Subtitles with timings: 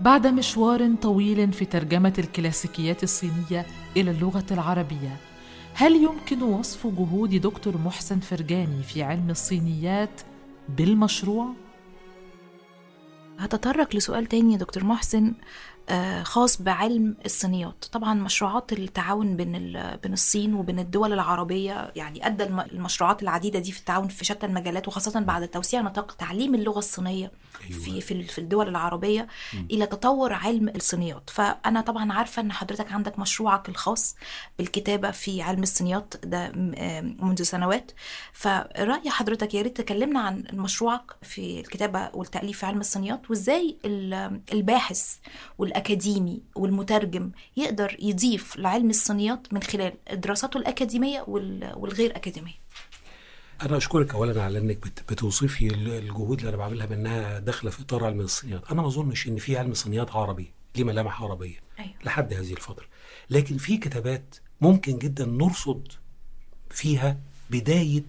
[0.00, 3.66] بعد مشوار طويل في ترجمة الكلاسيكيات الصينية
[3.96, 5.16] إلى اللغة العربية
[5.74, 10.20] هل يمكن وصف جهود دكتور محسن فرجاني في علم الصينيات
[10.68, 11.52] بالمشروع؟
[13.38, 15.34] هتطرق لسؤال تاني يا دكتور محسن
[16.22, 19.52] خاص بعلم الصينيات طبعا مشروعات التعاون بين
[20.02, 24.88] بين الصين وبين الدول العربية يعني أدى المشروعات العديدة دي في التعاون في شتى المجالات
[24.88, 27.32] وخاصة بعد توسيع نطاق تعليم اللغة الصينية
[27.70, 27.80] أيوة.
[27.80, 29.56] في في في الدول العربية م.
[29.70, 34.16] إلى تطور علم الصينيات فأنا طبعا عارفة إن حضرتك عندك مشروعك الخاص
[34.58, 36.52] بالكتابة في علم الصينيات ده
[37.22, 37.92] منذ سنوات
[38.32, 43.76] فرأي حضرتك يا ريت تكلمنا عن مشروعك في الكتابة والتأليف في علم الصينيات وإزاي
[44.52, 45.16] الباحث
[45.78, 51.24] والأكاديمي والمترجم يقدر يضيف لعلم الصينيات من خلال دراساته الأكاديمية
[51.76, 52.54] والغير أكاديمية.
[53.62, 58.20] أنا أشكرك أولا على إنك بتوصفي الجهود اللي أنا بعملها بأنها داخلة في إطار علم
[58.20, 61.94] الصينيات، أنا ما أظنش إن في علم صينيات عربي ليه ملامح عربية أيوة.
[62.04, 62.86] لحد هذه الفترة،
[63.30, 65.92] لكن في كتابات ممكن جدا نرصد
[66.70, 67.18] فيها
[67.50, 68.02] بداية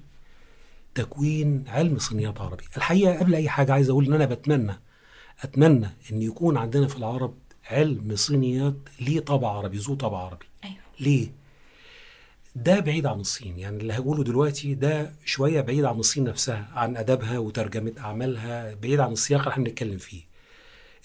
[0.95, 2.63] تكوين علم صينيات عربي.
[2.77, 4.79] الحقيقة قبل أي حاجة عايز أقول إن أنا بتمنى
[5.41, 7.33] أتمنى أن يكون عندنا في العرب
[7.69, 10.75] علم صينيات ليه طابع عربي ذو طابع عربي أيوة.
[10.99, 11.31] ليه؟
[12.55, 16.97] ده بعيد عن الصين يعني اللي هقوله دلوقتي ده شوية بعيد عن الصين نفسها عن
[16.97, 20.21] أدبها وترجمة أعمالها بعيد عن السياق اللي إحنا بنتكلم فيه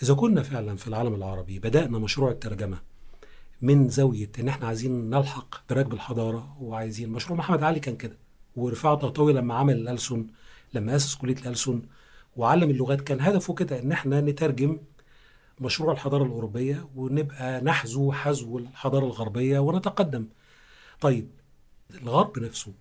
[0.03, 2.79] إذا كنا فعلا في العالم العربي بدأنا مشروع الترجمة
[3.63, 8.17] من زاوية إن إحنا عايزين نلحق بركب الحضارة وعايزين مشروع محمد علي كان كده
[8.57, 10.27] ورفاعة طهطاوي لما عمل الألسن
[10.75, 11.83] لما أسس كلية الألسن
[12.37, 14.79] وعلم اللغات كان هدفه كده إن إحنا نترجم
[15.61, 20.27] مشروع الحضارة الأوروبية ونبقى نحذو حذو الحضارة الغربية ونتقدم.
[21.01, 21.29] طيب
[21.95, 22.73] الغرب نفسه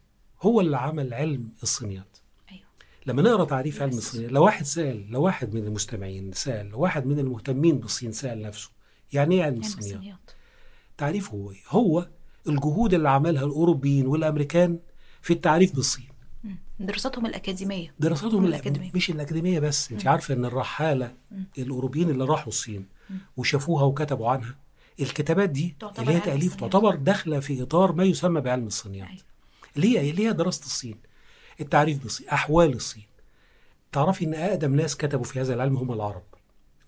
[0.41, 2.17] هو اللي عمل علم الصينيات.
[2.51, 2.63] أيوه.
[3.05, 7.05] لما نقرأ تعريف علم الصينيات لو واحد سأل لو واحد من المستمعين سأل لو واحد
[7.05, 8.69] من المهتمين بالصين سأل نفسه
[9.13, 10.31] يعني إيه علم الصينيات؟
[10.97, 12.07] تعريفه هو إيه؟ هو
[12.47, 14.79] الجهود اللي عملها الأوروبيين والأمريكان
[15.21, 16.07] في التعريف بالصين.
[16.79, 17.93] دراساتهم الأكاديمية.
[17.99, 18.91] دراساتهم الأكاديمية.
[18.95, 19.91] مش الأكاديمية بس.
[19.91, 21.13] أنت عارفة إن الرحالة
[21.57, 22.85] الأوروبيين اللي راحوا الصين
[23.37, 24.55] وشافوها وكتبوا عنها
[24.99, 29.07] الكتابات دي اللي هي تأليف تعتبر داخلة في إطار ما يسمى بعلم الصينيات.
[29.09, 29.21] أيوة.
[29.75, 30.97] اللي هي اللي هي دراسة الصين.
[31.61, 33.05] التعريف بالصين أحوال الصين.
[33.91, 36.23] تعرفي إن أقدم ناس كتبوا في هذا العلم هم العرب.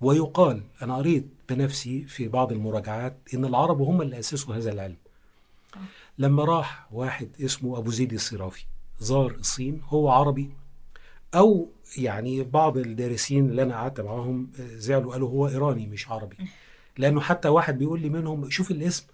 [0.01, 4.97] ويقال أنا قريت بنفسي في بعض المراجعات إن العرب هم اللي أسسوا هذا العلم.
[5.75, 5.79] آه.
[6.17, 8.65] لما راح واحد اسمه أبو زيد الصرافي
[8.99, 10.49] زار الصين هو عربي.
[11.35, 16.37] أو يعني بعض الدارسين اللي أنا قعدت معاهم زعلوا قالوا هو إيراني مش عربي.
[16.97, 19.05] لأنه حتى واحد بيقول لي منهم شوف الاسم.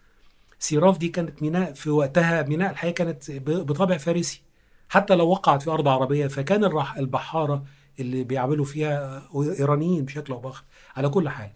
[0.59, 4.41] سيراف دي كانت ميناء في وقتها ميناء الحقيقة كانت بطابع فارسي.
[4.89, 6.63] حتى لو وقعت في أرض عربية فكان
[6.97, 7.65] البحارة
[7.99, 10.63] اللي بيعملوا فيها إيرانيين بشكل أو بآخر.
[10.95, 11.51] على كل حال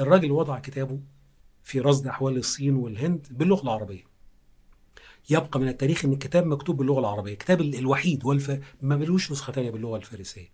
[0.00, 0.98] الراجل وضع كتابه
[1.64, 4.17] في رصد أحوال الصين والهند باللغة العربية.
[5.30, 7.32] يبقى من التاريخ إن الكتاب مكتوب باللغة العربية.
[7.32, 8.50] الكتاب الوحيد والف
[8.82, 10.48] ما ملوش نسخة ثانية باللغة الفارسية.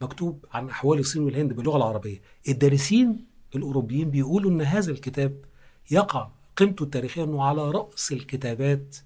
[0.00, 2.22] مكتوب عن أحوال الصين والهند باللغة العربية.
[2.48, 5.44] الدارسين الأوروبيين بيقولوا إن هذا الكتاب
[5.90, 8.96] يقع قيمته التاريخية إنه على رأس الكتابات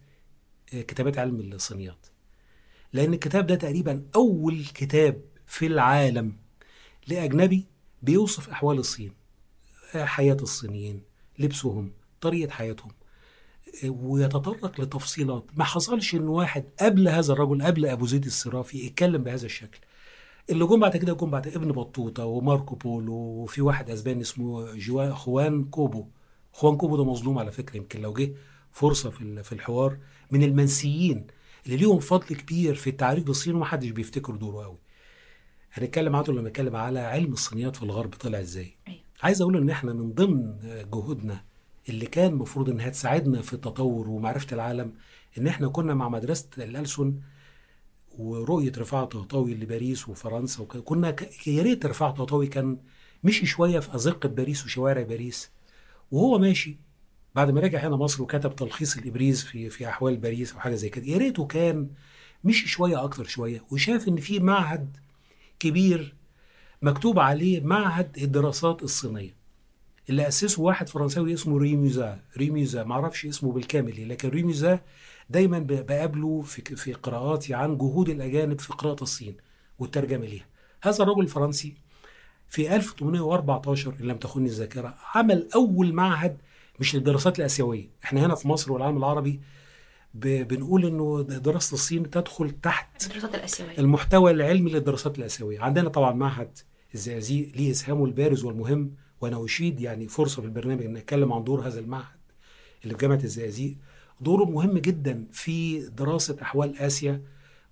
[0.74, 2.06] آه، كتابات علم الصينيات.
[2.92, 6.36] لأن الكتاب ده تقريبا أول كتاب في العالم
[7.08, 7.66] لأجنبي
[8.02, 9.12] بيوصف أحوال الصين
[9.94, 11.02] آه، حياة الصينيين
[11.38, 12.90] لبسهم طريقة حياتهم.
[13.84, 15.44] ويتطرق لتفصيلات.
[15.56, 19.78] ما حصلش إن واحد قبل هذا الرجل قبل أبو زيد الصرافي يتكلم بهذا الشكل.
[20.50, 25.10] اللي جم بعد كده جم بعد ابن بطوطة وماركو بولو وفي واحد أسباني اسمه جوا
[25.10, 26.06] خوان كوبو.
[26.52, 28.34] خوان كوبو ده مظلوم على فكرة يمكن لو جه
[28.72, 29.98] فرصة في في الحوار
[30.30, 31.26] من المنسيين
[31.66, 34.78] اللي ليهم فضل كبير في التعريف بالصين ومحدش بيفتكر دوره قوي.
[35.72, 39.00] هنتكلم عنه لما نتكلم على علم الصينيات في الغرب طلع إزاي؟ أيوه.
[39.22, 40.56] عايز أقول إن إحنا من ضمن
[40.92, 41.44] جهودنا
[41.88, 44.92] اللي كان المفروض إنها تساعدنا في التطور ومعرفة العالم
[45.38, 47.14] إن إحنا كنا مع مدرسة الألسن
[48.18, 51.16] ورؤية رفاعة طهطاوي لباريس وفرنسا وكنا
[51.46, 52.78] يا ريت رفاعة طهطاوي كان
[53.24, 55.50] مشي شوية في أزقة باريس وشوارع باريس
[56.10, 56.76] وهو ماشي.
[57.34, 60.88] بعد ما رجع هنا مصر وكتب تلخيص الإبريز في في أحوال باريس أو حاجة زي
[60.88, 61.88] كده يا ريته كان
[62.44, 64.96] مشي شوية أكتر شوية وشاف إن في معهد
[65.58, 66.14] كبير
[66.82, 69.34] مكتوب عليه معهد الدراسات الصينية.
[70.10, 74.80] اللي أسسه واحد فرنساوي اسمه ريميزا ريميزا ما أعرفش اسمه بالكامل لكن ريميزا
[75.30, 79.36] دايما بقابله في في قراءاتي عن جهود الأجانب في قراءة الصين
[79.78, 80.46] والترجمة ليها.
[80.82, 81.74] هذا الرجل الفرنسي
[82.48, 86.36] في 1814 إن لم تخني الذاكرة عمل أول معهد
[86.80, 87.88] مش للدراسات الآسيوية.
[88.04, 89.40] إحنا هنا في مصر والعالم العربي
[90.14, 93.78] بنقول إنه دراسة الصين تدخل تحت الدراسات الآسيوية.
[93.78, 95.60] المحتوى العلمي للدراسات الآسيوية.
[95.60, 96.58] عندنا طبعا معهد
[96.94, 98.90] الزقازيق ليه إسهامه البارز والمهم
[99.20, 102.16] وأنا اشيد يعني فرصة في البرنامج ان اتكلم عن دور هذا المعهد
[102.84, 103.74] اللي في جامعة الزقازيق
[104.20, 107.22] دوره مهم جدا في دراسة أحوال آسيا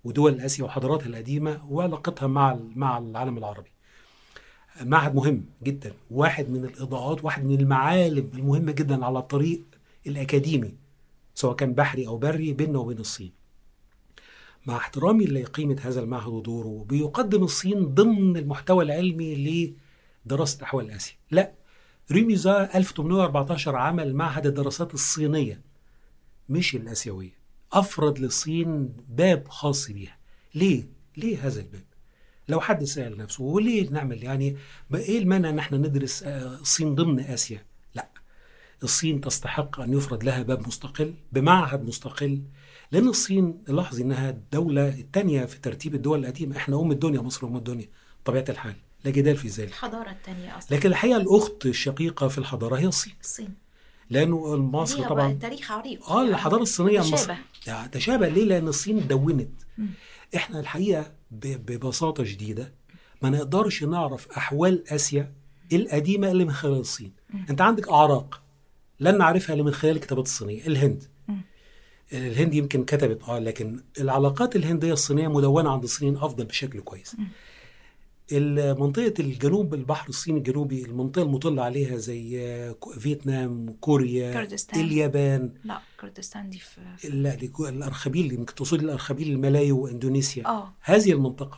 [0.03, 3.69] ودول آسيا وحضاراتها القديمة وعلاقتها مع مع العالم العربي.
[4.81, 9.61] معهد مهم جدا واحد من الإضاءات واحد من المعالم المهمة جدا على الطريق
[10.07, 10.73] الأكاديمي
[11.35, 13.31] سواء كان بحري أو بري بيننا وبين الصين.
[14.65, 19.35] مع احترامي لقيمة هذا المعهد ودوره بيقدم الصين ضمن المحتوى العلمي
[20.25, 21.15] لدراسه احوال اسيا.
[21.31, 21.51] لا
[22.11, 25.61] ريميزا 1814 عمل معهد الدراسات الصينية
[26.49, 27.33] مش الآسيوية.
[27.73, 30.17] افرض للصين باب خاص بيها.
[30.55, 30.83] ليه؟
[31.17, 31.83] ليه هذا الباب؟
[32.49, 34.57] لو حد سأل نفسه وليه نعمل يعني
[34.95, 38.09] إيه المانع إن إحنا ندرس الصين ضمن آسيا؟ لا
[38.83, 42.41] الصين تستحق أن يفرض لها باب مستقل بمعهد مستقل
[42.91, 47.55] لأن الصين لاحظ إنها الدولة الثانية في ترتيب الدول القديمة إحنا أم الدنيا مصر أم
[47.55, 47.89] الدنيا
[48.25, 48.75] طبيعة الحال
[49.05, 49.69] لا جدال في ذلك.
[49.69, 50.77] الحضارة الثانية أصلا.
[50.77, 53.13] لكن الحقيقة الأخت الشقيقة في الحضارة هي الصين.
[53.21, 53.53] الصين.
[54.09, 56.09] لأنه مصر طبعا تاريخ عريق.
[56.09, 57.33] آه الحضارة الصينية تشابه مصر
[57.91, 58.27] تشابه.
[58.27, 59.49] ليه؟ لأن الصين دونت.
[60.35, 62.73] إحنا الحقيقة ببساطة شديدة
[63.21, 65.33] ما نقدرش نعرف أحوال آسيا
[65.73, 67.13] القديمة اللي من خلال الصين.
[67.33, 67.37] م.
[67.49, 68.41] أنت عندك أعراق
[68.99, 70.67] لن نعرفها الا من خلال الكتابات الصينية.
[70.67, 71.03] الهند.
[71.27, 71.33] م.
[72.13, 77.15] الهند يمكن كتبت آه لكن العلاقات الهندية الصينية مدونه عند الصينيين أفضل بشكل كويس.
[78.31, 84.79] منطقة الجنوب البحر الصيني الجنوبي المنطقة المطلة عليها زي فيتنام كوريا كردستان.
[84.79, 85.49] اليابان.
[85.63, 90.73] لا كردستان دي في لا دي الأرخبيل يمكن تقصد الأرخبيل الملاي وإندونيسيا آه.
[90.81, 91.57] هذه المنطقة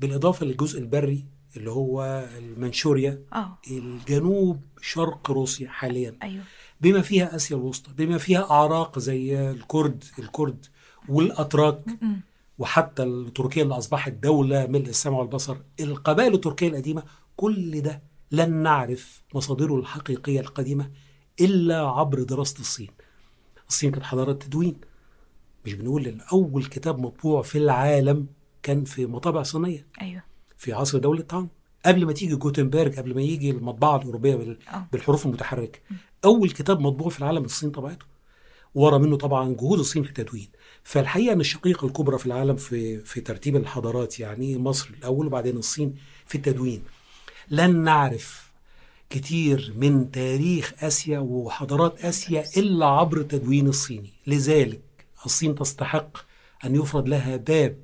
[0.00, 1.24] بالإضافة للجزء البري
[1.56, 3.22] اللي هو المنشوريا.
[3.32, 3.58] آه.
[3.70, 6.14] الجنوب شرق روسيا حاليا.
[6.22, 6.42] أيوه.
[6.80, 10.66] بما فيها آسيا الوسطى بما فيها أعراق زي الكرد الكرد
[11.08, 11.80] والأتراك.
[12.02, 12.16] م.
[12.58, 17.02] وحتى تركيا اللي أصبحت دولة ملء السمع والبصر القبائل التركية القديمة
[17.36, 18.02] كل ده
[18.32, 20.90] لن نعرف مصادره الحقيقية القديمة
[21.40, 22.88] إلا عبر دراسة الصين.
[23.68, 24.76] الصين كانت حضارة تدوين.
[25.66, 28.26] مش بنقول إن أول كتاب مطبوع في العالم
[28.62, 29.86] كان في مطابع صينية.
[30.00, 30.22] أيوه.
[30.56, 31.48] في عصر دولة تاون
[31.86, 34.86] قبل ما تيجي جوتنبرج قبل ما يجي المطبعة الأوروبية بال- آه.
[34.92, 35.78] بالحروف المتحركة.
[36.24, 38.06] أول كتاب مطبوع في العالم الصين طبعته
[38.74, 40.48] ورا منه طبعا جهود الصين في التدوين.
[40.88, 45.94] فالحقيقة أن الشقيقة الكبرى في العالم في في ترتيب الحضارات يعني مصر الأول وبعدين الصين
[46.26, 46.82] في التدوين.
[47.50, 48.52] لن نعرف
[49.10, 54.12] كتير من تاريخ آسيا وحضارات آسيا إلا عبر التدوين الصيني.
[54.26, 54.80] لذلك
[55.26, 56.16] الصين تستحق
[56.64, 57.76] أن يفرض لها باب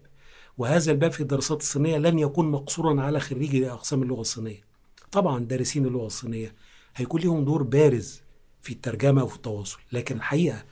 [0.59, 4.65] وهذا الباب في الدراسات الصينية لن يكون مقصورا على خريجي أقسام اللغة الصينية.
[5.13, 6.55] طبعا دارسين اللغة الصينية
[6.97, 8.21] هيكون لهم دور بارز
[8.63, 10.65] في الترجمة وفي التواصل لكن الحقيقة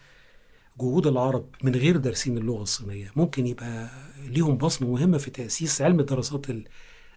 [0.82, 3.12] جهود العرب من غير دارسين اللغة الصينية.
[3.17, 3.90] ممكن يبقى
[4.29, 6.64] ليهم بصمة مهمة في تأسيس علم الدراسات ال-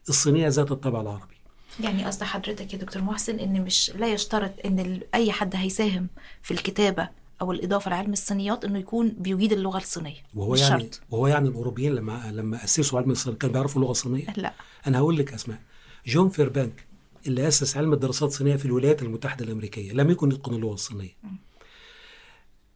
[0.09, 1.35] الصينية ذات الطابع العربي.
[1.79, 6.07] يعني قصد حضرتك يا دكتور محسن إن مش لا يشترط إن أي حد هيساهم
[6.41, 7.09] في الكتابة
[7.41, 10.15] أو الإضافة لعلم الصينيات إنه يكون بيجيد اللغة الصينية.
[10.35, 11.01] وهو يعني شرط.
[11.11, 14.53] وهو يعني الأوروبيين لما لما أسسوا علم الصينية كانوا بيعرفوا اللغة الصينية؟ لا.
[14.87, 15.59] أنا هقول لك أسماء
[16.07, 16.85] جون فيربانك
[17.27, 21.15] اللي أسس علم الدراسات الصينية في الولايات المتحدة الأمريكية لم يكن يتقن اللغة الصينية.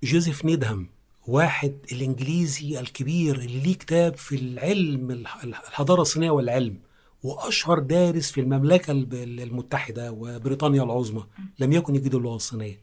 [0.03, 0.87] جوزيف نيدهام
[1.27, 6.77] واحد الإنجليزي الكبير اللي ليه كتاب في العلم الح- الحضارة الصينية والعلم
[7.23, 11.23] وأشهر دارس في المملكة المتحدة وبريطانيا العظمى
[11.59, 12.79] لم يكن يجيد اللغة الصينية.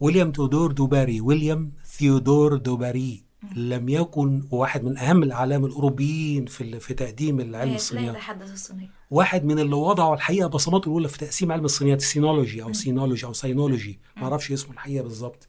[0.00, 3.22] ويليام تودور دوباري ويليام ثيودور دوباري
[3.56, 8.10] لم يكن واحد من أهم الأعلام الأوروبيين في في تقديم العلم الصينية
[9.10, 13.26] واحد من اللي وضعوا الحقيقة بصماته الأولى في تأسيس علم الصينيات ال sinology أو sinology
[13.26, 15.48] أو sinology ما أعرفش اسمه الحقيقة بالظبط.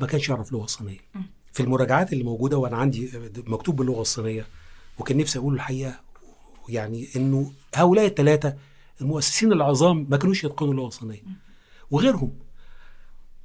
[0.00, 0.98] ما كانش يعرف لغة صينيه
[1.52, 3.10] في المراجعات اللي موجودة وأنا عندي
[3.46, 4.46] مكتوب باللغة الصينية
[4.98, 6.00] وكان نفسي أقول الحقيقة
[6.68, 8.56] يعني إنه هؤلاء الثلاثه
[9.00, 11.22] المؤسسين العظام ما كانوش يتقنوا اللغة الصينية.
[11.90, 12.32] وغيرهم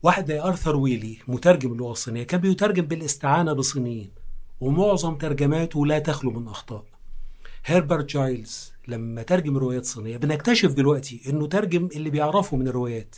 [0.04, 4.12] واحد زي آرثر ويلي مترجم اللغة الصينية كان بيترجم بالاستعانة بصينيين
[4.62, 6.86] ومعظم ترجماته لا تخلو من أخطاء.
[7.66, 13.16] هيربرت جايلز لما ترجم روايات صينية بنكتشف دلوقتي إنه ترجم اللي بيعرفه من الروايات.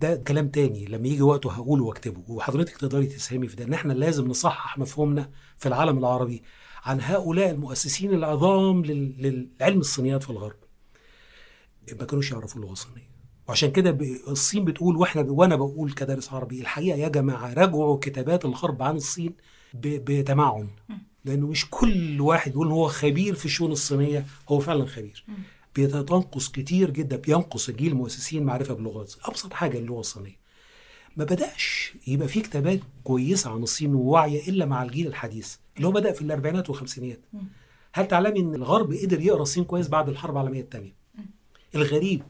[0.00, 0.84] ده كلام تاني.
[0.84, 3.64] لما يجي وقته هقوله واكتبه وحضرتك تقدري تساهمي في ده.
[3.64, 6.42] إن إحنا لازم نصحح مفهومنا في العالم العربي
[6.84, 9.14] عن هؤلاء المؤسسين العظام لل-
[9.58, 10.56] للعلم الصينيات في الغرب.
[12.00, 13.08] ما كانوش يعرفوا اللغة الصينية.
[13.48, 18.82] وعشان كده الصين بتقول وإحنا وأنا بقول كدارس عربي الحقيقة يا جماعة راجعوا كتابات الغرب
[18.82, 19.34] عن الصين
[19.74, 20.68] ب- بتمعن.
[21.24, 25.24] لأنه مش كل واحد يقول هو خبير في الشؤون الصينية هو فعلا خبير.
[25.86, 29.14] بتنقص كتير جدا بينقص جيل المؤسسين معرفة باللغات.
[29.24, 30.38] أبسط حاجة اللغة الصينية.
[31.16, 35.92] ما بدأش يبقى في كتابات كويسة عن الصين وواعية إلا مع الجيل الحديث اللي هو
[35.92, 37.20] بدأ في الأربعينات والخمسينات.
[37.92, 40.94] هل تعلمي إن الغرب قدر يقرأ الصين كويس بعد الحرب العالمية الثانية
[41.74, 42.22] الغريب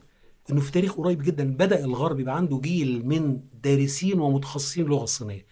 [0.51, 5.45] إنه في تاريخ قريب جدا بدأ الغرب يبقى عنده جيل من دارسين ومتخصصين اللغة الصينية.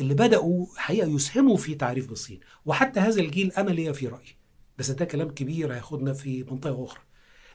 [0.00, 4.24] اللي بدأوا حقيقة يسهموا في تعريف بالصين وحتى هذا الجيل أنا ليا في راي
[4.78, 7.00] بس ده كلام كبير هياخدنا في منطقة أخرى.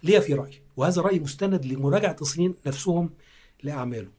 [0.03, 3.09] ليا في راي وهذا رأي مستند لمراجعة الصينيين نفسهم
[3.63, 4.11] لأعماله.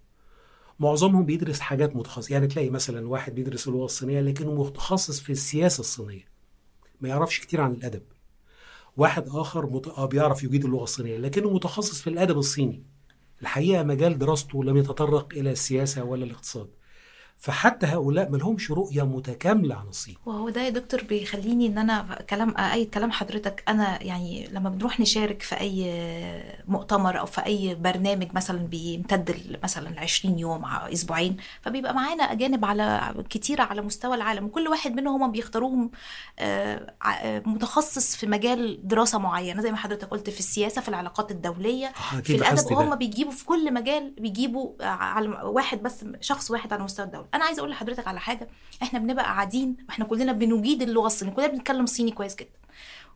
[0.80, 5.80] معظمهم بيدرس حاجات متخصصة يعني تلاقي مثلا واحد بيدرس اللغة الصينية لكنه متخصص في السياسة
[5.80, 6.24] الصينية
[7.00, 8.02] ما يعرفش كتير عن الأدب.
[8.96, 9.88] واحد آخر مت...
[9.88, 12.82] آه بيعرف يجيد اللغة الصينية لكنه متخصص في الأدب الصيني.
[13.42, 16.68] الحقيقة مجال دراسته لم يتطرق إلى السياسة ولا الاقتصاد.
[17.46, 20.16] فحتى هؤلاء ما لهمش رؤية متكاملة عن الصين.
[20.26, 25.00] وهو ده يا دكتور بيخليني إن أنا كلام أي كلام حضرتك أنا يعني لما بنروح
[25.00, 25.92] نشارك في أي
[26.68, 33.14] مؤتمر أو في أي برنامج مثلا بيمتد مثلا 20 يوم أسبوعين فبيبقى معانا أجانب على
[33.30, 35.90] كتيره على مستوى العالم وكل واحد منهم هم بيختاروهم
[37.46, 42.34] متخصص في مجال دراسة معينة زي ما حضرتك قلت في السياسة في العلاقات الدولية في
[42.34, 47.26] الأدب وهم بيجيبوا في كل مجال بيجيبوا على واحد بس شخص واحد على مستوى الدولة.
[47.34, 48.48] أنا عايزة أقول لحضرتك على حاجة.
[48.82, 52.50] إحنا بنبقى قاعدين وإحنا كلنا بنجيد اللغة الصينية كلنا بنتكلم صيني كويس جدا.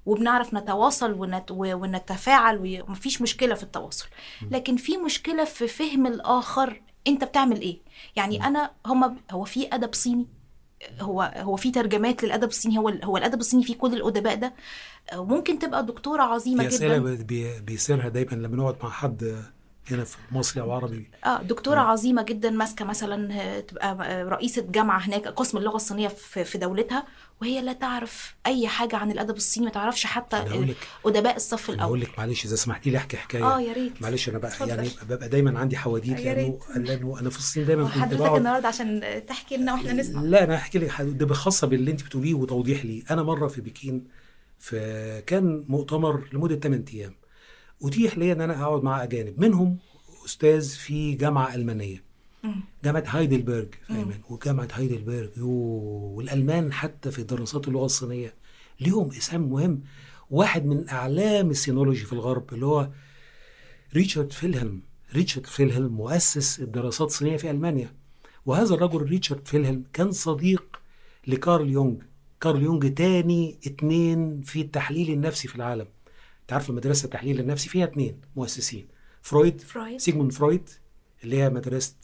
[0.06, 1.50] وبنعرف نتواصل ونت...
[1.50, 4.06] ونتفاعل ومفيش مشكلة في التواصل.
[4.50, 7.78] لكن في مشكلة في فهم الآخر أنت بتعمل إيه؟
[8.16, 10.26] يعني أنا هم هو في أدب صيني؟
[11.00, 14.54] هو هو في ترجمات للأدب الصيني؟ هو هو الأدب الصيني فيه كل الأدباء ده؟
[15.12, 17.14] ممكن تبقى دكتورة عظيمة جدا.
[17.14, 19.44] بي بيصيرها دايما لما نقعد مع حد
[19.90, 21.11] هنا في مصري أو عربي.
[21.25, 21.85] آه دكتورة م.
[21.85, 27.07] عظيمة جدا ماسكة مثلا تبقى رئيسة جامعة هناك قسم اللغة الصينية في, دولتها
[27.40, 30.37] وهي لا تعرف أي حاجة عن الأدب الصيني ما تعرفش حتى
[31.07, 31.83] أدباء الصف الأول.
[31.83, 33.45] أقول لك معلش إذا سمحتي لي أحكي حكاية.
[33.57, 34.02] آه يا ريت.
[34.02, 34.69] معلش أنا بقى فضل.
[34.69, 38.37] يعني ببقى دايما عندي حواديت لأنه لأنه أنا في الصين دايما كنت حضرتك بقعد.
[38.37, 40.23] النهارده عشان تحكي لنا وإحنا نسمع.
[40.23, 43.05] لا أنا هحكي لك ده خاصه باللي أنت بتقوليه وتوضيح لي.
[43.11, 44.05] أنا مرة في بكين
[44.59, 47.14] في كان مؤتمر لمدة 8 أيام.
[47.85, 49.78] أتيح لي إن أنا أقعد مع أجانب منهم
[50.25, 52.02] أستاذ في جامعة ألمانية
[52.85, 55.49] جامعة هايدلبرج في ألمانيا وجامعة هايدلبرج يو
[56.16, 58.35] والألمان حتى في دراسات اللغة الصينية.
[58.80, 59.80] ليهم إسهام مهم.
[60.30, 62.88] واحد من أعلام ال sinology في الغرب اللي هو
[63.95, 64.80] ريتشارد فيلهلم.
[65.14, 67.92] ريتشارد فيلهلم مؤسس الدراسات الصينية في ألمانيا.
[68.47, 70.80] وهذا الرجل ريتشارد فيلهلم كان صديق
[71.26, 71.97] لكارل يونغ.
[72.40, 75.87] كارل يونغ تاني اتنين في التحليل النفسي في العالم.
[76.48, 78.88] تعرف مدرسه التحليل النفسي فيها اتنين مؤسسين.
[79.22, 80.00] فرويد, فرويد.
[80.00, 80.68] سيجموند فرويد
[81.24, 81.94] اللي هي مدرسة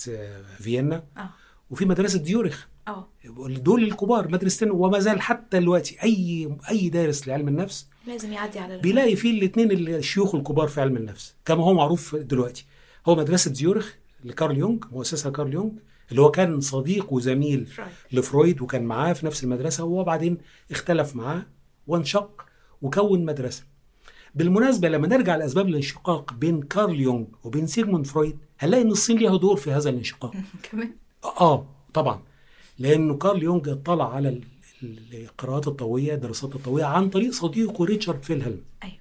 [0.59, 1.05] فيينا.
[1.17, 1.31] آه.
[1.71, 2.67] وفي مدرسة زيورخ.
[2.89, 3.09] آه.
[3.49, 8.79] دول الكبار مدرستين وما زال حتى دلوقتي أي أي دارس لعلم النفس لازم يعدي على
[8.79, 12.67] بيلاقي فيه الاثنين الشيوخ الكبار في علم النفس كما هو معروف دلوقتي.
[13.07, 13.95] هو مدرسة زيورخ
[14.25, 15.71] لكارل يونغ مؤسسها كارل يونغ
[16.11, 17.93] اللي هو كان صديق وزميل فرويد.
[18.13, 20.39] لفرويد وكان معاه في نفس المدرسة وهو بعدين
[20.71, 21.47] اختلف معاه
[21.87, 22.45] وانشق
[22.83, 23.65] وكون مدرسة.
[24.35, 29.37] بالمناسبة لما نرجع لأسباب الانشقاق بين كارل يونغ وبين سيغموند فرويد هنلاقي إن الصين ليها
[29.37, 30.33] دور في هذا الانشقاق.
[30.71, 30.91] كمان؟
[31.25, 32.23] آه طبعا.
[32.79, 34.41] لأنه كارل يونغ اطلع على
[35.13, 38.61] القراءات الطاوية الدراسات الطاوية عن طريق صديقه ريتشارد فيلهلم.
[38.85, 38.95] أيوه.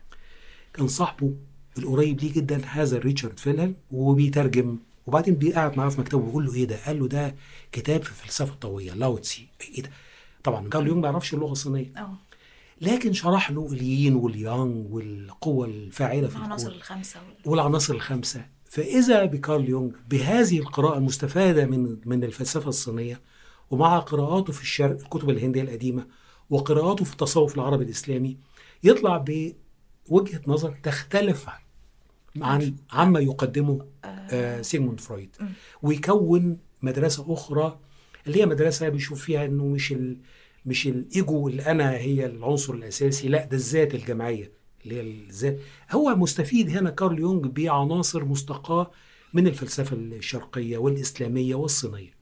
[0.73, 1.33] كان صاحبه
[1.77, 6.65] القريب ليه جدا هذا ريتشارد فيلهلم وبيترجم وبعدين بيقعد معاه في مكتبه بيقول له إيه
[6.65, 7.35] ده؟ قال له ده
[7.71, 9.47] كتاب في الفلسفة الطاوية لاو تسي.
[9.75, 9.89] إيه ده؟
[10.43, 11.91] طبعا كارل يونغ ما يعرفش اللغة الصينية.
[11.97, 12.17] آه.
[12.81, 17.51] لكن شرح له اليين واليانج والقوة الفاعلة في العناصر الخمسة وال...
[17.51, 18.45] والعناصر الخمسة.
[18.65, 23.21] فإذا بكارل يونغ بهذه القراءة المستفادة من من الفلسفة الصينية
[23.71, 26.07] ومع قراءاته في الشرق الكتب الهندية القديمة
[26.49, 28.37] وقراءاته في التصوف العربي الإسلامي
[28.83, 31.45] يطلع بوجهة نظر تختلف
[32.41, 35.29] عن عما يقدمه آه سيغموند فرويد.
[35.81, 37.79] ويكون مدرسة أخرى
[38.27, 39.93] اللي هي مدرسة بيشوف فيها إنه مش
[40.65, 44.51] مش الإيجو اللي أنا هي العنصر الأساسي لا ده الذات الجماعية
[44.83, 45.59] اللي هي الذات.
[45.91, 48.91] هو مستفيد هنا كارل يونغ بعناصر مستقاة
[49.33, 52.21] من الفلسفة الشرقية والإسلامية والصينية.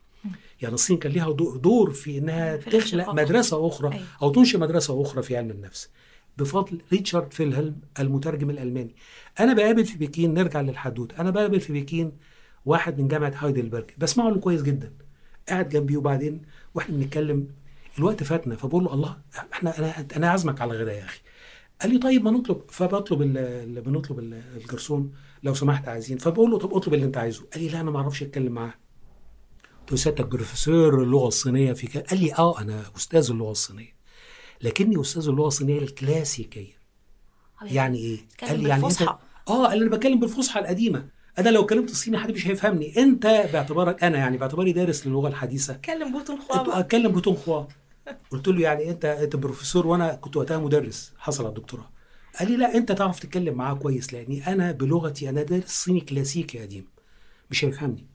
[0.62, 3.14] يعني الصين كان لها دور في إنها في تخلق.
[3.14, 4.04] مدرسة أخرى أيوة.
[4.22, 5.90] أو تنشئ مدرسة أخرى في علم النفس.
[6.38, 8.96] بفضل ريتشارد فيلهلم المترجم الألماني.
[9.40, 12.12] أنا بقابل في بكين نرجع للحدوته أنا بقابل في بكين
[12.66, 13.86] واحد من جامعة هايدلبرج.
[13.98, 14.94] بسمعه له كويس جدا.
[15.50, 16.42] قاعد جنبي وبعدين
[16.76, 17.48] وإحنا بنتكلم
[17.98, 19.18] الوقت فاتنا فبقول له الله
[19.54, 21.20] إحنا أنا أنا عازمك على غدا يا أخي.
[21.82, 25.12] قال لي طيب ما نطلب فبطلب ال- ال- بنطلب ال- الجرسون
[25.44, 26.18] لو سمحت عايزين.
[26.18, 27.46] فبقول له طب اطلب اللي انت عايزه.
[27.54, 28.74] قال لي لا أنا ما أعرفش أتكلم معاه.
[29.82, 33.96] قلت له سيادتك بروفيسور اللغة الصينية في كده قال لي آه أنا أستاذ اللغة الصينية.
[34.62, 36.80] لكني أستاذ اللغة الصينية الكلاسيكية.
[37.62, 39.02] يعني إيه؟ قال لي يعني أنت.
[39.02, 41.10] آه قال أنا بتكلم بالفصحى القديمة.
[41.40, 42.98] أنا لو كلمت الصيني حد مش هيفهمني.
[42.98, 45.74] أنت باعتبارك أنا يعني باعتباري دارس للغة الحديثة.
[45.74, 47.64] أتكلم 普通话 أتكلم 普通话.
[48.32, 51.14] قلت له يعني أنت أنت بروفيسور وأنا كنت وقتها مدرس.
[51.18, 51.90] حصل على الدكتوراه.
[52.40, 56.60] قال لي لا أنت تعرف تتكلم معاه كويس لأني أنا بلغتي أنا دارس صيني كلاسيكي
[56.60, 56.88] قديم
[57.52, 58.06] مش هيفهمني.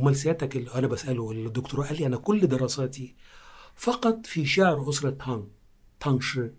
[0.00, 3.14] أمال سيادتك اللي أنا بسأله الدكتور قال لي أنا كل دراساتي
[3.76, 5.42] فقط في شعر أسرة تانغ
[6.00, 6.50] تانغ شي آه.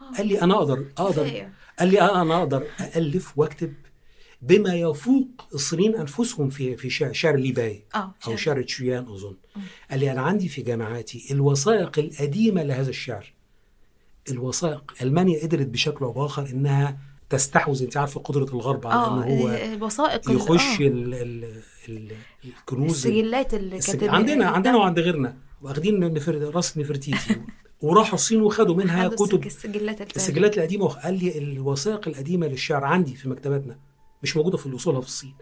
[0.00, 0.16] آه.
[0.16, 1.48] قال لي أنا أقدر أقدر.
[1.78, 3.74] قال لي أنا أقدر الف وأكتب
[4.48, 8.62] بما يفوق الصينيين أنفسهم في في شعر, ليباي آه أو شعر.
[8.62, 9.34] تشويان أظن.
[9.90, 13.32] قال لي أنا عندي في جامعاتي الوثائق القديمة لهذا الشعر
[14.30, 16.98] الوثائق ألمانيا قدرت بشكل أو بآخر إنها
[17.30, 20.86] تستحوذ أنت عارفة قدرة الغرب على آه ان هو الوثائق ال- يخش آه.
[20.86, 21.44] ال ال
[21.88, 22.12] ال
[22.44, 22.90] الكنوز.
[22.90, 25.36] السجلات اللي عندنا عندنا وعند غيرنا.
[25.62, 27.40] واخدين نفر راس نفرتيتي.
[27.82, 29.46] وراحوا الصين وخدوا منها كتب.
[29.46, 30.86] السجلات القديمة.
[30.88, 33.78] قال لي الوثائق القديمة للشعر عندي في مكتباتنا
[34.24, 35.34] مش موجودة في الاصولها في الصين.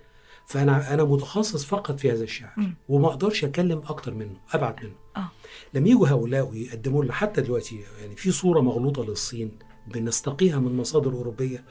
[0.47, 2.55] فأنا أنا متخصص فقط في هذا الشعر.
[2.89, 4.95] وما أقدرش أتكلم أكتر منه أبعد منه.
[5.17, 5.29] آه.
[5.75, 11.13] لما يجوا هؤلاء ويقدموا لنا حتى دلوقتي يعني في صورة مغلوطة للصين بنستقيها من مصادر
[11.13, 11.65] أوروبية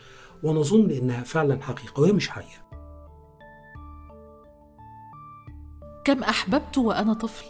[0.44, 2.62] ونظن إنها فعلا حقيقة وهي مش حقيقة.
[6.06, 7.46] كم أحببت وأنا طفل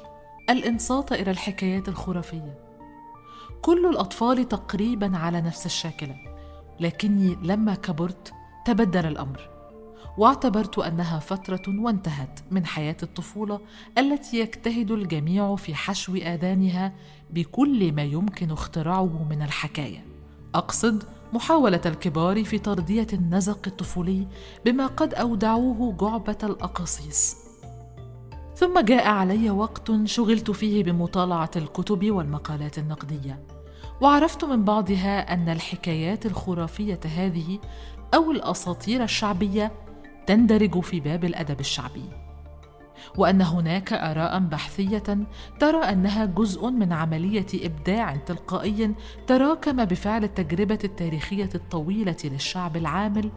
[0.50, 2.60] الإنصات إلى الحكايات الخرافية.
[3.62, 6.16] كل الأطفال تقريبا على نفس الشاكلة
[6.80, 8.34] لكني لما كبرت
[8.66, 9.50] تبدل الأمر.
[10.18, 13.60] واعتبرت أنها فترة وانتهت من حياة الطفولة
[13.98, 16.94] التي يجتهد الجميع في حشو آذانها
[17.30, 20.06] بكل ما يمكن اختراعه من الحكاية.
[20.56, 21.04] أقصد
[21.34, 24.28] محاولة الكبار في ترضية النزق الطفولي
[24.66, 27.36] بما قد أودعوه جعبة الأقاصيص.
[28.56, 33.44] ثم جاء علي وقت شغلت فيه بمطالعة الكتب والمقالات النقدية.
[34.02, 37.60] وعرفت من بعضها أن الحكايات الخرافية هذه
[38.14, 39.72] أو الأساطير الشعبية
[40.28, 42.04] تندرج في باب الأدب الشعبي.
[43.18, 45.04] وأن هناك آراء بحثية
[45.60, 48.96] ترى أنها جزء من عملية إبداع تلقائي
[49.28, 53.32] تراكم بفعل التجربة التاريخية الطويلة للشعب العامل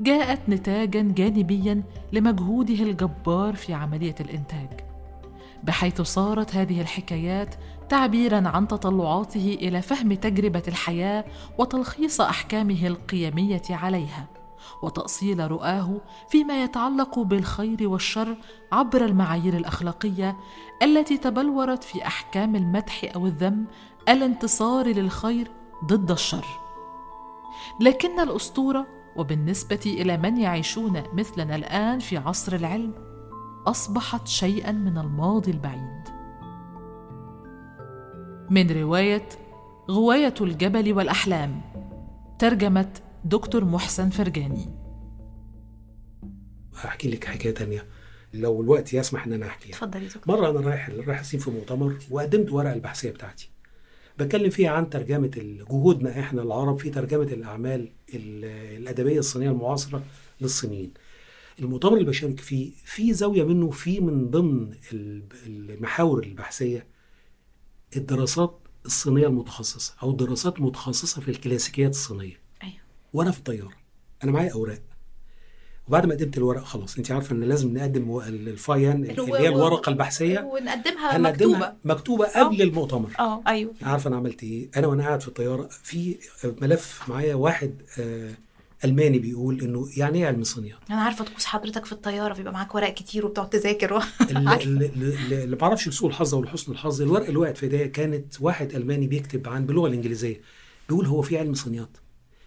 [0.00, 4.68] جاءت نتاجا جانبيا لمجهوده الجبار في عملية الإنتاج.
[5.62, 7.54] بحيث صارت هذه الحكايات
[7.88, 11.24] تعبيرا عن تطلعاته إلى فهم تجربة الحياة
[11.58, 14.26] وتلخيص أحكامه القيمية عليها
[14.82, 18.36] وتأصيل رؤاه فيما يتعلق بالخير والشر
[18.72, 20.36] عبر المعايير الأخلاقية
[20.82, 23.66] التي تبلورت في أحكام المدح أو الذم
[24.08, 25.50] الانتصار للخير
[25.84, 26.46] ضد الشر.
[27.80, 32.94] لكن الأسطورة وبالنسبة إلى من يعيشون مثلنا الآن في عصر العلم
[33.66, 36.15] أصبحت شيئا من الماضي البعيد.
[38.50, 39.28] من رواية
[39.90, 41.60] غواية الجبل والأحلام
[42.38, 42.92] ترجمة
[43.24, 44.68] دكتور محسن فرجاني
[46.76, 47.84] هحكي لك حكاية تانية.
[48.34, 49.74] لو الوقت يسمح إن أنا أحكيها.
[49.76, 50.22] اتفضل يا دكتور.
[50.26, 53.50] مرة أنا رايح رايح الصين في مؤتمر وقدمت ورقة البحثية بتاعتي.
[54.18, 57.80] بتكلم فيها عن ترجمة جهودنا إحنا العرب في ترجمة الأعمال
[58.14, 58.44] ال-
[58.82, 60.02] الأدبية الصينية المعاصرة
[60.40, 60.90] للصينيين.
[61.58, 66.86] المؤتمر اللي بشارك فيه في زاوية منه في من ضمن ال- المحاور البحثية
[67.96, 72.40] الدراسات الصينية المتخصصة أو الدراسات المتخصصه في الكلاسيكيات الصينية.
[72.62, 72.74] أيوه.
[73.12, 73.72] وأنا في الطيارة.
[74.24, 74.82] أنا معايا أوراق.
[75.88, 76.96] وبعد ما قدمت الورق خلاص.
[76.96, 80.40] انت عارفة إن لازم نقدم الفاين اللي هي الورقة البحثية.
[80.40, 81.72] ونقدمها مكتوبة.
[81.84, 83.10] مكتوبة قبل المؤتمر.
[83.18, 83.72] آه أيوه.
[83.82, 88.34] عارفة أنا عملت إيه؟ أنا وأنا قاعد في الطيارة في ملف معايا واحد آه
[88.84, 92.74] ألماني بيقول إنه يعني إيه علم الصينيات أنا عارفة طقوس حضرتك في الطيارة بيبقى معاك
[92.74, 94.00] ورق كتير وبتقعد تذاكر و...
[94.30, 98.74] اللي, ما بعرفش لسوء الحظ أو لحسن الحظ الورقه اللي وقعت في ايديا كانت واحد
[98.74, 100.40] ألماني بيكتب عن باللغة الإنجليزية
[100.88, 101.96] بيقول هو في علم صينيات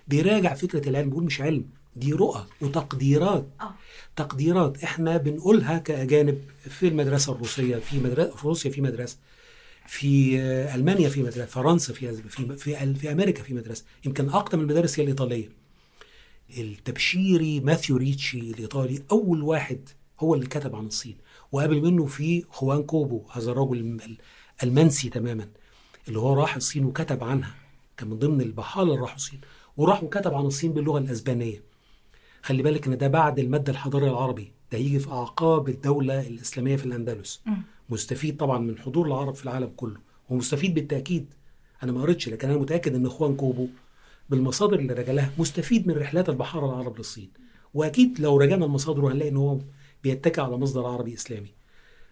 [0.07, 1.65] بيراجع فكرة العلم بيقول مش علم
[1.95, 3.47] دي رؤى وتقديرات.
[3.61, 3.73] آه.
[4.15, 9.17] تقديرات إحنا بنقولها كأجانب في المدرسة الروسية في مدرسه في روسيا في مدرسة
[9.87, 10.39] في
[10.75, 15.03] ألمانيا في مدرسة فرنسا في في في, في أمريكا في مدرسة يمكن أقدم المدارس هي
[15.03, 15.58] الإيطالية.
[16.57, 21.17] التبشيري ماثيو ريتشي الإيطالي أول واحد هو اللي كتب عن الصين.
[21.51, 24.17] وقبل منه في خوان كوبو هذا الرجل الم-
[24.63, 25.47] المنسي تماما
[26.07, 27.55] اللي هو راح الصين وكتب عنها.
[27.97, 29.41] كان من ضمن البحالة اللي راحوا الصين.
[29.77, 31.63] وراح وكتب عن الصين باللغة الأسبانية.
[32.41, 34.51] خلي بالك إن ده بعد المد الحضاري العربي.
[34.71, 37.41] ده يجي في أعقاب الدولة الإسلامية في الأندلس.
[37.45, 37.61] مم.
[37.89, 39.97] مستفيد طبعا من حضور العرب في العالم كله.
[40.29, 41.33] ومستفيد بالتأكيد.
[41.83, 43.67] أنا ما قريتش لكن أنا متأكد إن اخوان كوبو
[44.29, 47.29] بالمصادر اللي رجلها مستفيد من رحلات البحاره العرب للصين.
[47.73, 49.59] وأكيد لو رجعنا المصادر هنلاقي إن هو
[50.03, 51.53] بيتكئ على مصدر عربي إسلامي.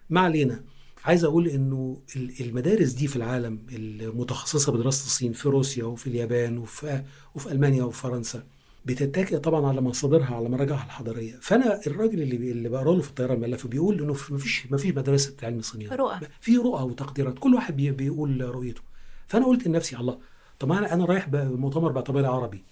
[0.10, 0.64] ما علينا.
[1.06, 6.58] عايز أقول إنه ال- المدارس دي في العالم المتخصصة بدراسة الصين في روسيا وفي اليابان
[6.58, 7.04] وفي
[7.36, 8.44] وفي ألمانيا وفي فرنسا
[8.86, 11.36] بتتكئ طبعا على مصادرها على مراجعها الحضارية.
[11.42, 14.92] فأنا الراجل اللي اللي بقرأ له في الطياره الملف بيقول إنه ما فيش ما فيش
[14.96, 16.20] مدرسة علم الصينيات رؤى.
[16.42, 17.40] في رؤى وتقديرات.
[17.40, 18.82] كل واحد بي- بيقول رؤيته.
[19.28, 20.18] فأنا قلت لنفسي الله
[20.60, 22.64] طب أنا أنا رايح مؤتمر باعتباري عربي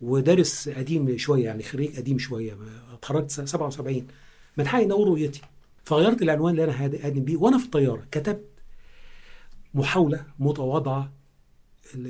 [0.00, 2.56] ودارس قديم شوية يعني خريج قديم شوية
[2.92, 4.06] اتخرجت 77
[4.56, 5.40] من حقي ان أقول رؤيتي
[5.84, 8.44] فغيرت العنوان اللي أنا هقدم بيه وأنا في الطيارة كتبت
[9.74, 11.12] محاولة متواضعة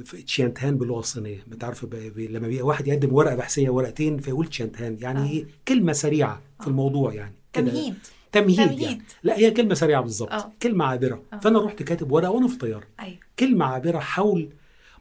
[0.04, 4.96] في تشيانتهان باللغة الصينية انت عارف لما بي واحد يقدم ورقة بحثية ورقتين فيقول تشيانتهان
[5.00, 5.30] يعني آه.
[5.30, 7.94] إيه كلمة سريعة في الموضوع يعني تمهيد
[8.32, 8.80] تمهيد, تمهيد.
[8.80, 9.02] يعني.
[9.22, 10.52] لا هي كلمة سريعة بالظبط آه.
[10.62, 11.40] كلمة عابرة أوه.
[11.40, 13.18] فأنا رحت كاتب ورقة وأنا في الطيارة أيوه.
[13.38, 14.48] كلمة عابرة حول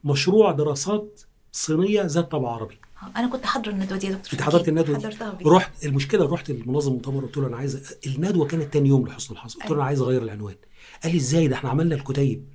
[0.04, 2.78] مشروع دراسات صينية ذات طابع عربي.
[3.04, 6.50] آه، أنا كنت حاضر الندوة دي يا دكتور أنت حضرت الندوة دي؟ رحت المشكلة رحت
[6.50, 9.54] المنظم المؤتمر قلت له أنا عايز الندوة كانت تاني يوم لحسن الحظ.
[9.54, 10.56] قلت له أنا عايز أغير العنوان.
[11.04, 12.46] قال لي إزاي؟ ده إحنا عملنا الكتيب.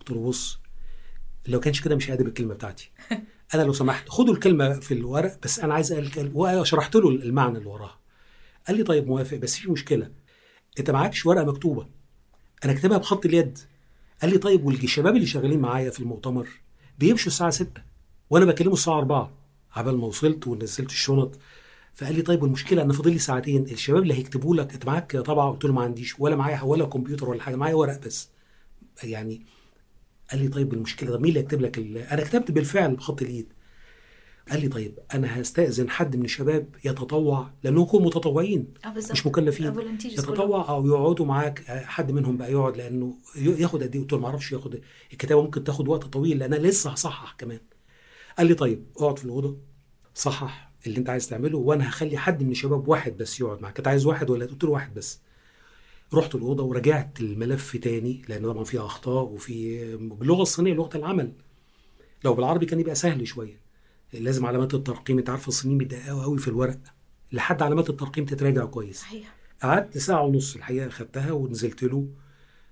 [0.00, 0.58] قلت له بص
[1.46, 2.90] لو كانش كده مش هقدم الكلمة بتاعتي.
[3.54, 7.98] أنا لو سمحت خدوا الكلمة في الورق بس أنا عايز وشرحت له المعنى اللي وراها.
[8.68, 10.10] قال لي طيب موافق بس في مشكلة.
[10.78, 11.86] أنت معكش ورقة مكتوبة.
[12.64, 13.58] أنا كاتبها بخط اليد.
[14.22, 16.48] قال لي طيب والشباب اللي شغالين معايا في المؤتمر
[16.98, 17.82] بيمشوا الساعة 6
[18.30, 19.30] وأنا بكلمه الساعة 4
[19.76, 21.38] عبال ما وصلت ونزلت الشنط.
[21.94, 25.50] فقال لي طيب المشكلة إن فاضل لي ساعتين الشباب اللي هيكتبوا لك أنت معاك طبعا؟
[25.50, 28.28] قلت له ما عنديش ولا معايا ولا كمبيوتر ولا حاجة معايا ورق بس.
[29.04, 29.42] يعني
[30.30, 31.78] قال لي طيب المشكلة طب مين اللي يكتب لك
[32.12, 33.52] أنا كتبت بالفعل بخط الإيد.
[34.50, 39.66] قال لي طيب أنا هستأذن حد من الشباب يتطوع لأنهم يكونوا متطوعين آه، مش مكلفين.
[40.32, 44.26] يتطوع أو يقعدوا معاك حد منهم بقى يقعد لأنه ياخد قد إيه؟ قلت له ما
[44.26, 44.80] أعرفش ياخد
[45.12, 47.60] الكتابة ممكن تاخد وقت طويل لأن أنا لسه هصحح كمان.
[48.38, 49.56] قال لي طيب اقعد في الأوضة
[50.14, 53.76] صحح اللي أنت عايز تعمله وأنا هخلي حد من الشباب واحد بس يقعد معاك.
[53.78, 55.20] أنت عايز واحد ولا؟ قلت له واحد بس.
[56.14, 61.32] رحت الأوضة ورجعت الملف تاني لأن طبعا فيه أخطاء وفي باللغة الصينية لغة العمل.
[62.24, 63.67] لو بالعربي كان يبقى سهل شوية.
[64.12, 66.78] لازم علامات الترقيم انت عارف الصينيين بيدققوا قوي في الورق.
[67.32, 69.00] لحد علامات الترقيم تتراجع كويس.
[69.00, 69.34] صحيح.
[69.62, 72.08] قعدت ساعة ونص الحقيقة خدتها ونزلت له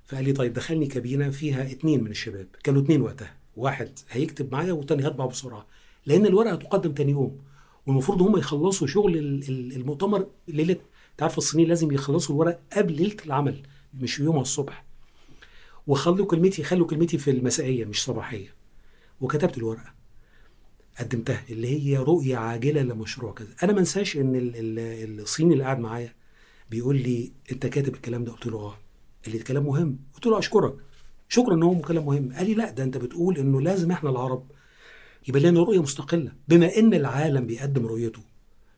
[0.06, 2.46] فقال لي طيب دخلني كابينة فيها اتنين من الشباب.
[2.64, 3.36] كانوا اتنين وقتها.
[3.56, 5.66] واحد هيكتب معايا والتاني هطبع بسرعة.
[6.06, 7.38] لأن الورقة هتقدم تاني يوم.
[7.86, 9.16] والمفروض هم يخلصوا شغل
[9.48, 10.76] المؤتمر ليلة
[11.16, 13.62] تعرف الصينيين لازم يخلصوا الورق قبل ليلة العمل
[13.94, 14.84] مش يوم الصبح.
[15.86, 18.54] وخلوا كلمتي خلوا كلمتي في المسائية مش صباحية.
[19.20, 19.95] وكتبت الورقة.
[21.00, 23.48] قدمتها اللي هي رؤية عاجلة لمشروع كذا.
[23.62, 24.40] أنا ما انساش إن
[25.20, 26.14] الصيني اللي قاعد معايا
[26.70, 28.78] بيقول لي أنت كاتب الكلام ده؟ قلت له آه.
[29.24, 29.98] قال لي الكلام مهم.
[30.14, 30.74] قلت له أشكرك.
[31.28, 32.32] شكرا إن هو كلام مهم.
[32.32, 34.50] قال لي لا ده أنت بتقول إنه لازم إحنا العرب
[35.28, 38.20] يبقى لنا رؤية مستقلة بما إن العالم بيقدم رؤيته.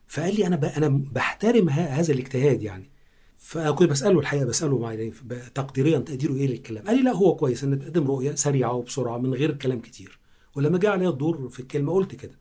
[0.06, 2.90] فقال لي أنا أنا بحترم هذا الاجتهاد يعني.
[3.38, 5.12] فكنت بسأله الحقيقة بسأله يعني
[5.54, 9.34] تقديريا تقديره إيه للكلام؟ قال لي لا هو كويس ان تقدم رؤية سريعة وبسرعة من
[9.34, 10.18] غير كلام كتير.
[10.56, 12.34] ولما جه عليا الدور في الكلمة قلت كده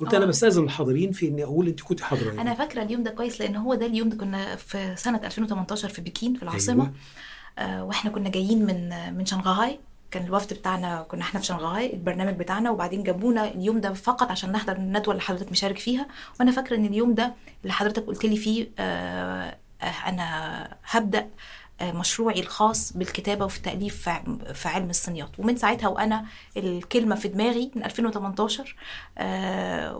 [0.00, 0.26] قلت أنا.
[0.26, 2.40] بستأذن الحاضرين في إني أقول أنت كنت حاضرة يعني.
[2.40, 6.02] أنا فاكرة اليوم ده كويس لأن هو ده اليوم ده كنا في سنة 2018 في
[6.02, 6.94] بكين في العاصمة أيوة.
[7.58, 9.78] آه وإحنا كنا جايين من من شنغهاي
[10.10, 14.52] كان الوفد بتاعنا كنا إحنا في شنغهاي البرنامج بتاعنا وبعدين جابونا اليوم ده فقط عشان
[14.52, 16.08] نحضر الندوة اللي حضرتك مشارك فيها
[16.40, 21.28] وأنا فاكرة إن اليوم ده اللي حضرتك قلت لي فيه آه, آه، أنا هبدأ
[21.82, 24.08] مشروعي الخاص بالكتابة وفي التاليف
[24.54, 25.28] في علم الصينيات.
[25.38, 26.24] ومن ساعتها وأنا
[26.56, 28.74] الكلمة في دماغي من 2018
[29.18, 29.96] آه،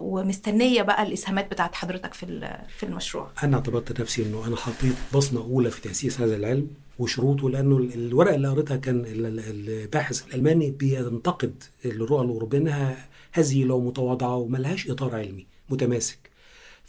[0.00, 3.28] ومستنية بقى الإسهامات بتاعت حضرتك في في المشروع.
[3.42, 6.68] أنا اعتبرت نفسي إنه أنا حطيت بصمة أولى في تأسيس هذا العلم
[6.98, 14.90] وشروطه لأنه الورقة اللي قريتها كان الباحث الألماني بينتقد الرؤى الأوروبية إنها هزيلة ومتواضعة وملهاش
[14.90, 16.29] إطار علمي متماسك.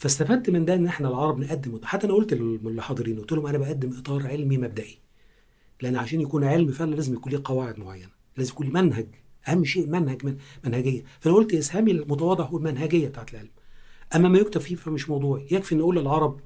[0.02, 3.98] فاستفدت من ده إن إحنا العرب نقدم حتى أنا قلت للحاضرين قلت لهم أنا بقدم
[3.98, 4.98] إطار علمي مبدئي.
[5.82, 8.10] لأن عشان يكون علم فعلا لازم يكون ليه قواعد معينة.
[8.38, 9.08] لازم يكون منهج.
[9.48, 11.04] أهم شيء منهج من منهجية.
[11.20, 13.50] فأنا قلت إسهامي المتواضع هو المنهجية بتاعت العلم.
[14.16, 15.48] أما ما يكتب فيه فمش موضوعي.
[15.52, 16.40] يكفي إن أقول للعرب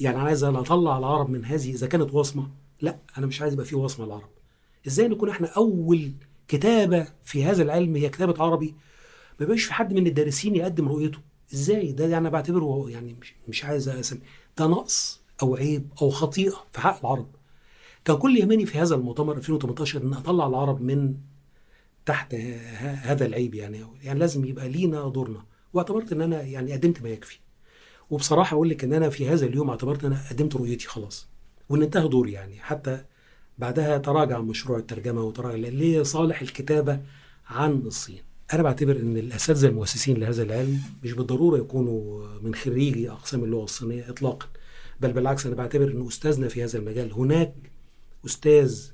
[0.00, 2.50] يعني عايز أنا أطلع العرب من هذه إذا كانت وصمة.
[2.80, 4.28] لا أنا مش عايز يبقى فيه وصمة للعرب.
[4.86, 6.12] إزاي نكون إحنا أول
[6.48, 8.74] كتابة في هذا العلم هي كتابة عربي؟
[9.40, 11.29] ما يبقاش في حد من الدارسين يقدم رؤيته.
[11.54, 13.16] إزاي؟ ده يعني بعتبره يعني
[13.48, 14.20] مش, عايز أسمي.
[14.58, 17.28] ده نقص أو عيب أو خطيئة في حق العرب.
[18.04, 21.14] كان كل يماني في هذا المؤتمر 2018 إن أطلع العرب من
[22.06, 22.34] تحت
[23.02, 23.86] هذا العيب يعني.
[24.02, 25.44] يعني لازم يبقى لينا دورنا.
[25.72, 27.38] واعتبرت إن أنا يعني قدمت ما يكفي.
[28.10, 31.28] وبصراحة أقول لك إن أنا في هذا اليوم اعتبرت إن أنا قدمت رؤيتي خلاص.
[31.68, 32.60] وإن انتهى دوري يعني.
[32.60, 33.04] حتى
[33.58, 37.00] بعدها تراجع مشروع الترجمة وتراجع لصالح الكتابة
[37.46, 38.29] عن الصين.
[38.52, 44.10] أنا بعتبر إن الأساتذة المؤسسين لهذا العلم مش بالضرورة يكونوا من خريجي أقسام اللغة الصينية
[44.10, 44.46] اطلاقا
[45.00, 47.54] بل بالعكس أنا بعتبر إن أستاذنا في هذا المجال هناك
[48.26, 48.90] أستاذ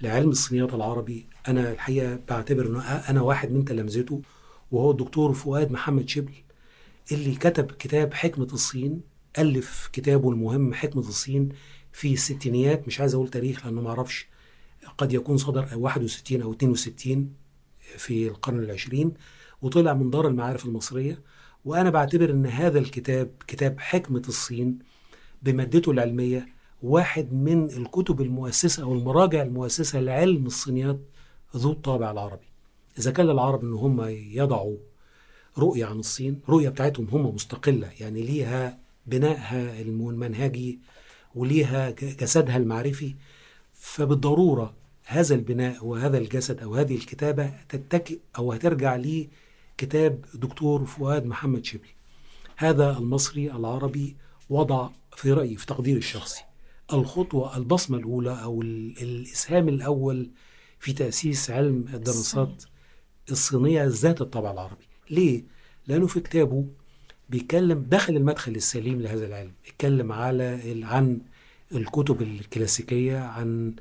[0.00, 2.76] لعلم الصينيات العربي أنا الحقيقة بعتبر ان
[3.08, 4.22] أنا واحد من تلامذته
[4.70, 6.32] وهو الدكتور فؤاد محمد شبل
[7.12, 9.00] اللي كتب كتاب حكمة الصين
[9.38, 11.48] ألف كتابه المهم حكمة الصين
[11.92, 14.26] في الستينيات مش عايز أقول تاريخ لأنه ما أعرفش
[14.98, 17.32] قد يكون صدر 61 أو 62
[17.96, 19.14] في القرن العشرين
[19.62, 21.22] وطلع من دار المعارف المصرية.
[21.64, 24.78] وأنا بعتبر أن هذا الكتاب كتاب حكمة الصين
[25.42, 26.48] بمادته العلمية
[26.82, 31.00] واحد من الكتب المؤسسة أو المراجع المؤسسة لعلم الصينيات
[31.56, 32.46] ذو الطابع العربي.
[32.98, 34.76] إذا كان للعرب أن هم يضعوا
[35.58, 40.78] رؤية عن الصين رؤية بتاعتهم هم مستقلة يعني ليها بنائها المنهجي
[41.34, 43.14] وليها جسدها المعرفي
[43.74, 44.74] فبالضرورة
[45.10, 49.28] هذا البناء وهذا الجسد أو هذه الكتابة تتكئ أو هترجع لي
[49.78, 51.90] كتاب دكتور فؤاد محمد شبلي
[52.56, 54.16] هذا المصري العربي
[54.50, 56.42] وضع في رأيي في تقديري الشخصي
[56.92, 60.30] الخطوة البصمة الأولى أو الإسهام الأول
[60.80, 62.64] في تأسيس علم الدراسات
[63.30, 65.44] الصينية ذات الطابع العربي ليه؟
[65.86, 66.66] لأنه في كتابه
[67.30, 71.20] بيتكلم داخل المدخل السليم لهذا العلم اتكلم على عن
[71.72, 73.74] الكتب الكلاسيكية عن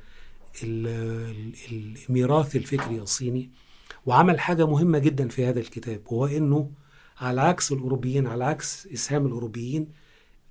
[0.64, 3.50] الميراث الفكري الصيني
[4.06, 6.72] وعمل حاجة مهمة جدا في هذا الكتاب وهو أنه
[7.18, 9.88] على عكس الأوروبيين على عكس إسهام الأوروبيين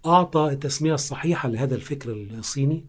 [0.07, 2.85] أعطى التسمية الصحيحة لهذا الفكر الصيني.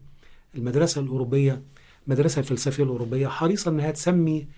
[0.54, 1.62] المدرسة الأوروبية
[2.06, 4.48] المدرسة الفلسفية الأوروبية حريصة أنها تسمي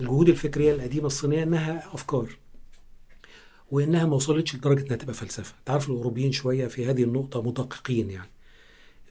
[0.00, 2.28] الجهود الفكرية القديمة الصينية أنها أفكار
[3.70, 5.54] وإنها ما وصلتش لدرجة إنها تبقى فلسفة.
[5.66, 8.30] تعرف الأوروبيين شوية في هذه النقطة مدققين يعني.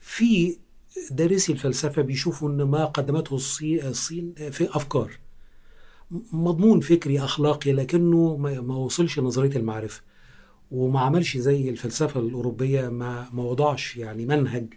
[0.02, 0.58] في
[1.12, 5.12] دارسي الفلسفة بيشوفوا إن ما قدمته الصين في أفكار
[6.32, 10.02] مضمون فكري أخلاقي لكنه ما وصلش لنظريه المعرفة
[10.72, 14.74] وما عملش زي الفلسفة الأوروبية ما ما وضعش يعني منهج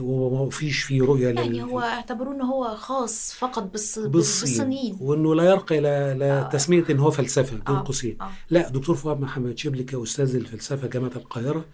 [0.00, 1.60] وما فيش فيه رؤية يعني لل...
[1.60, 3.98] هو اعتبروه ان هو خاص فقط بالص...
[3.98, 6.48] بالصين بالصينيين وإنه لا يرقى إلى آه.
[6.48, 7.84] تسمية إن هو فلسفة بين آه.
[7.86, 8.30] قوسين آه.
[8.50, 11.64] لا دكتور فؤاد محمد شبلي كاستاذ الفلسفة جامعة القاهرة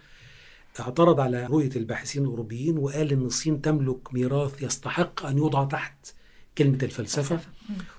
[0.79, 6.13] اعترض على رؤية الباحثين الأوروبيين وقال إن الصين تملك ميراث يستحق أن يوضع تحت
[6.57, 7.39] كلمة الفلسفة.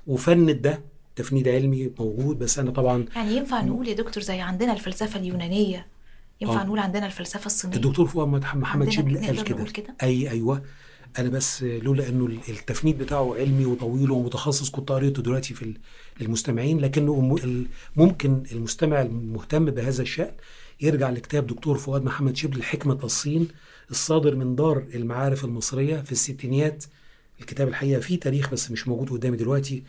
[0.07, 0.81] وفند ده
[1.17, 5.87] تفنيد علمي موجود بس أنا طبعا يعني ينفع نقول يا دكتور زي عندنا الفلسفة اليونانية؟
[6.41, 6.65] ينفع آه.
[6.65, 9.95] نقول عندنا الفلسفة الصينية؟ الدكتور فؤاد محمد شبل قال كده.
[10.03, 10.63] اي أيوه.
[11.19, 15.75] أنا بس لولا إنه التفنيد بتاعه علمي وطويل ومتخصص كنت قريته دلوقتي في
[16.21, 17.37] للمستمعين لكنه
[17.97, 20.33] ممكن المستمع المهتم بهذا الشأن
[20.81, 23.49] يرجع لكتاب دكتور فؤاد محمد شبل حكمه الصين
[23.91, 26.85] الصادر من دار المعارف المصرية في الستينيات.
[27.41, 29.83] الكتاب الحقيقة فيه تاريخ بس مش موجود قدامي دلوقتي.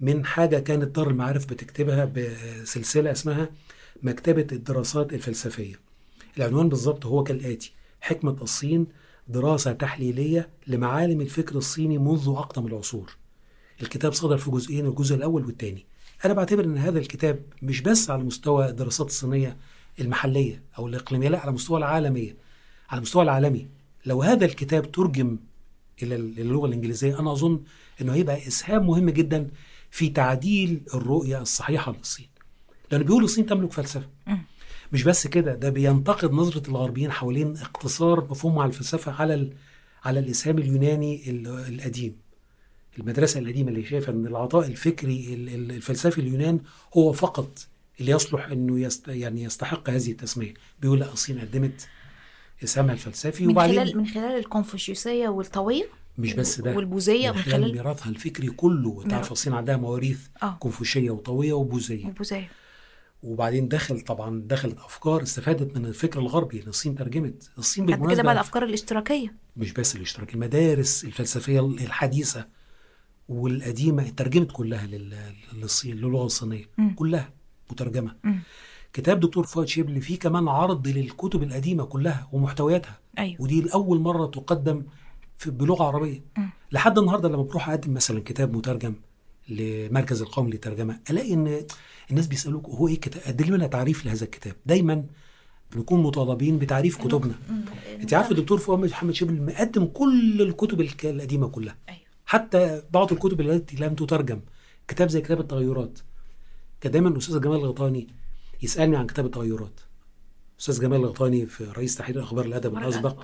[0.00, 3.48] من حاجة كانت دار المعارف بتكتبها بسلسلة اسمها
[4.02, 5.74] مكتبة الدراسات الفلسفية.
[6.36, 8.86] العنوان بالظبط هو كالآتي حكمة الصين
[9.28, 13.16] دراسة تحليلية لمعالم الفكر الصيني منذ أقدم العصور.
[13.82, 15.86] الكتاب صدر في جزئين الجزء الأول والثاني
[16.24, 19.56] أنا بعتبر أن هذا الكتاب مش بس على مستوى الدراسات الصينية
[20.00, 22.36] المحلية أو الإقليمية لا على مستوى العالمية.
[22.90, 23.68] على المستوى العالمي.
[24.06, 25.36] لو هذا الكتاب ترجم
[26.02, 27.60] إلى اللغة الإنجليزية أنا أظن
[28.00, 29.48] أنه هيبقى إسهام مهم جدا
[29.90, 32.28] في تعديل الرؤية الصحيحة للصين.
[32.92, 34.08] لأنه بيقول الصين تملك فلسفة.
[34.92, 39.50] مش بس كده ده بينتقد نظرة الغربيين حوالين اقتصار مفهوم على الفلسفة على
[40.04, 41.30] على الإسهام اليوناني
[41.68, 42.16] القديم.
[42.98, 46.60] المدرسة القديمة اللي شايفة أن العطاء الفكري الفلسفي اليونان
[46.96, 47.66] هو فقط
[48.00, 50.54] اللي يصلح أنه يست يعني يستحق هذه التسمية.
[50.80, 51.88] بيقول لا الصين قدمت
[52.64, 55.84] إسهامها الفلسفي من وبعدين خلال من خلال الكونفوشيوسية والطوية؟
[56.18, 59.04] مش بس ده والبوذية من خلال ميراثها الفكري كله.
[59.08, 60.56] تعرف الصين عندها مواريث آه.
[60.60, 62.06] كونفوشية وطوية وبوذية.
[62.06, 62.50] وبوذية.
[63.22, 67.50] وبعدين دخل طبعا دخلت أفكار استفادت من الفكر الغربي اللي الصين ترجمت.
[67.58, 69.34] الصين بالمناسبه كده بقى الأفكار الاشتراكية.
[69.56, 72.46] مش بس الاشتراك المدارس الفلسفية الحديثة
[73.28, 74.86] والقديمة ترجمت كلها
[75.52, 76.64] للصين للغة الصينية.
[76.96, 77.32] كلها.
[77.70, 78.14] مترجمة.
[78.24, 78.34] م.
[78.92, 82.98] كتاب دكتور فؤاد شيبلي فيه كمان عرض للكتب القديمة كلها ومحتوياتها.
[83.18, 83.42] أيوة.
[83.42, 84.82] ودي لأول مرة تقدم
[85.36, 86.20] في بلغة عربية.
[86.38, 86.42] م.
[86.72, 88.94] لحد النهارده لما بروح أقدم مثلا كتاب مترجم
[89.48, 91.66] لمركز القومي للترجمه ألاقي إن
[92.10, 95.04] الناس بيسألوك هو إيه كتاب؟ قدم لنا تعريف لهذا الكتاب؟ دايما
[95.72, 97.34] بنكون مطالبين بتعريف كتبنا.
[98.00, 101.76] أنت عارف الدكتور فؤاد محمد شبل مقدم كل الكتب القديمة كلها.
[101.88, 102.00] أيوه.
[102.26, 104.40] حتى بعض الكتب التي لم تترجم
[104.88, 105.98] كتاب زي كتاب التغيرات.
[106.84, 108.08] كان دايما الأستاذ جمال الغيطاني
[108.62, 109.80] يسألني عن كتاب التغيرات.
[110.60, 113.22] أستاذ جمال الغيطاني في رئيس تحرير أخبار الأدب الأسبق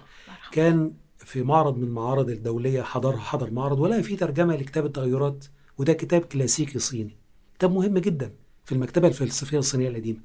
[0.52, 5.44] كان في معرض من المعارض الدولية حضرها حضر معرض ولا في ترجمة لكتاب التغيرات
[5.78, 7.16] وده كتاب كلاسيكي صيني.
[7.58, 8.32] كتاب مهم جدا
[8.64, 10.18] في المكتبة الفلسفية الصينية القديمة.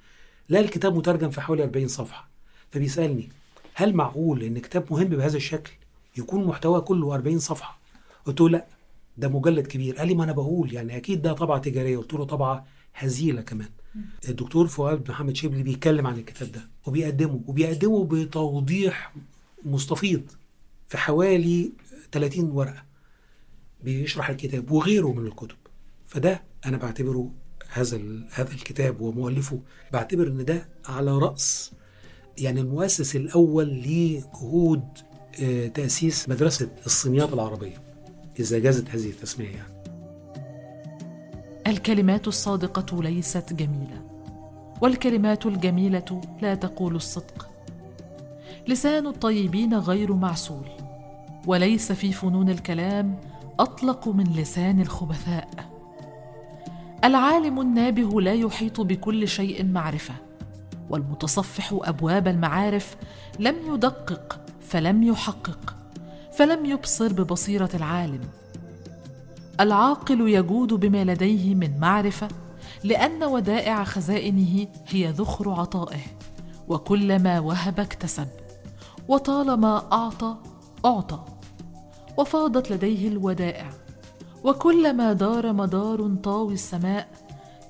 [0.50, 2.30] لا الكتاب مترجم في حوالي 40 صفحة.
[2.71, 3.30] فبيسألني
[3.74, 5.71] هل معقول إن كتاب مهم بهذا الشكل
[6.17, 7.80] يكون محتواه كله 40 صفحة؟
[8.26, 8.65] قلت له لا
[9.17, 9.98] ده مجلد كبير.
[9.98, 11.98] قال لي ما أنا بقول يعني أكيد ده طبعة تجارية.
[11.98, 13.69] قلت له طبعة هزيلة كمان.
[14.29, 19.15] الدكتور فؤاد محمد شبلي بيتكلم عن الكتاب ده وبيقدمه وبيقدمه بتوضيح
[19.65, 20.21] مستفيض
[20.88, 21.71] في حوالي
[22.12, 22.84] 30 ورقة
[23.84, 25.55] بيشرح الكتاب وغيره من الكتب.
[26.08, 27.31] فده أنا بعتبره
[27.69, 27.99] هذا
[28.31, 29.60] هذا الكتاب ومؤلفه
[29.93, 31.71] بعتبر إن ده على رأس
[32.38, 34.84] يعني المؤسس الأول لجهود
[35.41, 37.84] آه، تأسيس مدرسة الصينيات العربية
[38.39, 39.74] إذا جازت هذه التسمية يعني.
[41.67, 44.01] الكلمات الصادقة ليست جميلة
[44.82, 47.49] والكلمات الجميلة لا تقول الصدق.
[48.67, 50.65] لسان الطيبين غير معسول
[51.47, 53.19] وليس في فنون الكلام
[53.60, 55.49] أطلق من لسان الخبثاء.
[57.04, 60.13] العالم النابه لا يحيط بكل شيء معرفة
[60.89, 62.97] والمتصفح أبواب المعارف
[63.39, 65.75] لم يدقق فلم يحقق
[66.32, 68.21] فلم يبصر ببصيرة العالم.
[69.59, 72.27] العاقل يجود بما لديه من معرفة
[72.83, 76.01] لأن ودائع خزائنه هي ذخر عطائه
[76.67, 78.27] وكلما وهب اكتسب
[79.07, 80.35] وطالما أعطى
[80.85, 81.19] أعطى
[82.17, 83.69] وفاضت لديه الودائع
[84.43, 87.07] وكلما دار مدار طاوي السماء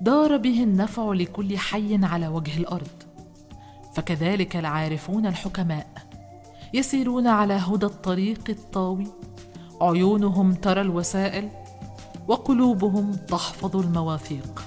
[0.01, 2.87] دار به النفع لكل حي على وجه الأرض.
[3.93, 5.87] فكذلك العارفون الحكماء
[6.73, 9.07] يسيرون على هدى الطريق الطاوي
[9.81, 11.49] عيونهم ترى الوسائل
[12.27, 14.65] وقلوبهم تحفظ المواثيق.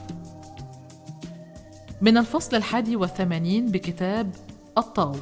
[2.00, 4.34] من الفصل الحادي والثمانين بكتاب
[4.78, 5.16] الطاو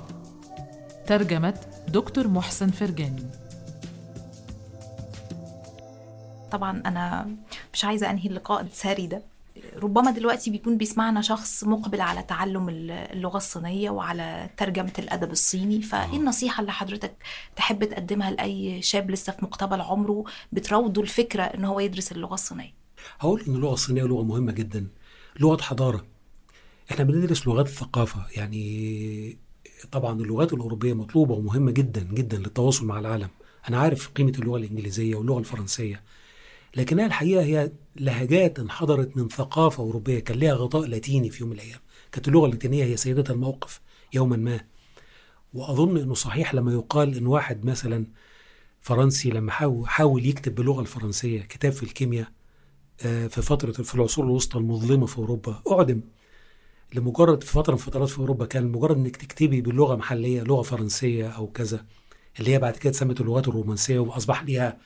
[1.07, 3.27] ترجمة دكتور محسن فرجاني
[6.51, 7.29] طبعا أنا
[7.73, 9.23] مش عايزة أنهي اللقاء الساري ده.
[9.83, 15.83] ربما دلوقتي بيكون بيسمعنا شخص مقبل على تعلم اللغة الصينية وعلى ترجمة الأدب الصيني.
[15.83, 17.17] فإيه النصيحة اللي حضرتك
[17.57, 22.75] تحب تقدمها لأي شاب لسه في مقتبل عمره بتراوده الفكرة إن هو يدرس اللغة الصينية؟
[23.19, 24.87] هقول إن اللغة الصينية لغة مهمة جدا.
[25.41, 26.07] لغة حضارة.
[26.91, 29.39] إحنا بندرس لغات الثقافه يعني
[29.93, 33.29] طبعا اللغات الأوروبية مطلوبة ومهمة جدا جدا للتواصل مع العالم.
[33.69, 36.03] أنا عارف قيمة اللغة الإنجليزية واللغة الفرنسية.
[36.77, 41.57] لكنها الحقيقة هي لهجات انحدرت من ثقافة أوروبية كان لها غطاء لاتيني في يوم من
[41.57, 41.81] الأيام.
[42.13, 43.81] كانت اللغة اللاتينية هي سيدة الموقف
[44.15, 44.61] يوما ما.
[45.55, 48.07] وأظن إنه صحيح لما يقال إن واحد مثلا
[48.81, 49.53] فرنسي لما
[49.87, 52.29] حاول يكتب باللغة الفرنسية كتاب في الكيمياء
[53.07, 55.63] آه، في فترة في العصور الوسطى المظلمة في أوروبا.
[55.73, 56.01] أعدم
[56.95, 61.29] لمجرد في فترة من فترات في أوروبا كان مجرد إنك تكتبي باللغة محلية لغة فرنسية
[61.29, 61.85] أو كذا
[62.39, 64.79] اللي هي بعد كده اتسمت اللغات الرومانسية وأصبح ليها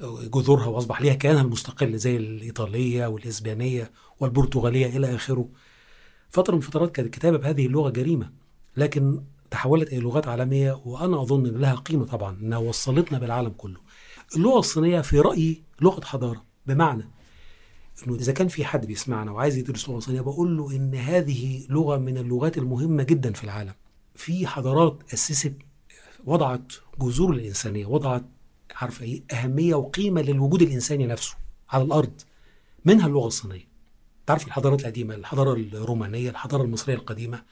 [0.00, 5.48] جذورها وأصبح ليها كيانها المستقل زي الإيطالية والإسبانية والبرتغالية إلى آخره.
[6.30, 8.30] فترة من فترات كانت الكتابة بهذه اللغة جريمة
[8.76, 13.80] لكن تحولت إلى لغات عالمية وأنا أظن إن لها قيمة طبعا إنها وصلتنا بالعالم كله.
[14.36, 17.08] اللغة الصينية في رأيي لغة حضارة بمعنى
[18.06, 21.96] إنه إذا كان في حد بيسمعنا وعايز يدرس لغة صينية بقول له إن هذه لغة
[21.96, 23.74] من اللغات المهمة جدا في العالم.
[24.14, 25.54] في حضارات أسست
[26.24, 28.24] وضعت جذور الإنسانية، وضعت
[28.76, 31.34] عارفة إيه؟ أهمية وقيمة للوجود الإنساني نفسه
[31.70, 32.12] على الأرض
[32.84, 33.68] منها اللغة الصينية.
[34.26, 37.42] تعرف الحضارات القديمة الحضارة الرومانية الحضارة المصرية القديمة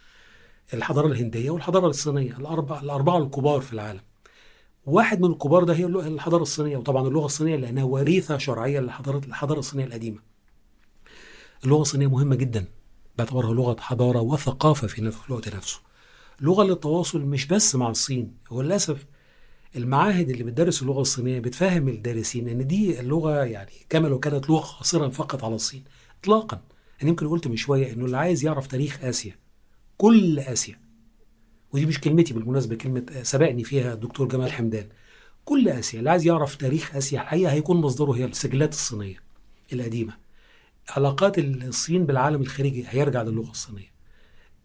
[0.75, 4.01] الحضارة الهندية والحضارة الصينية الأربع الأربعة الكبار في العالم.
[4.87, 9.59] واحد من الكبار ده هي الحضارة الصينية وطبعا اللغة الصينية لأنها وريثة شرعية للحضارة الحضارة
[9.59, 10.19] الصينية القديمة.
[11.65, 12.67] اللغة الصينية مهمة جدا
[13.19, 15.81] باعتبارها لغة حضارة وثقافة في الوقت نفسه.
[16.41, 19.07] لغة للتواصل مش بس مع الصين هو للاسف
[19.77, 24.61] المعاهد اللي بتدرس اللغة الصينية بتفهم الدارسين إن دي اللغة يعني كما لو كانت لغة
[24.79, 25.85] قاصرة فقط على الصين
[26.21, 26.61] اطلاقا.
[27.03, 29.35] أنا يمكن قلت من شوية إنه اللي عايز يعرف تاريخ آسيا
[29.99, 30.81] كل آسيا.
[31.73, 34.89] ودي مش كلمتي بالمناسبة كلمة سبقني فيها الدكتور جمال حمدان.
[35.45, 39.23] كل آسيا اللي عايز يعرف تاريخ آسيا الحقيقة هيكون مصدره هي السجلات الصينية
[39.73, 40.13] القديمة.
[40.89, 43.96] علاقات الصين بالعالم الخارجي هيرجع للغة الصينية.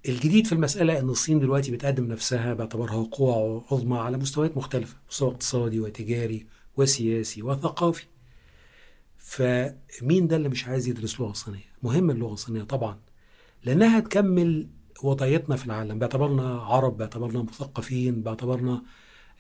[0.07, 5.29] الجديد في المسألة أن الصين دلوقتي بتقدم نفسها باعتبارها قوة عظمى على مستويات مختلفة مستوى
[5.29, 6.45] اقتصادي وتجاري
[6.77, 8.05] وسياسي وثقافي.
[9.17, 12.99] فمين ده اللي مش عايز يدرس لغة صينية؟ مهم اللغة الصينية طبعا
[13.63, 14.69] لأنها تكمل
[15.03, 15.99] وضعيتنا في العالم.
[15.99, 18.83] باعتبارنا عرب باعتبارنا مثقفين باعتبارنا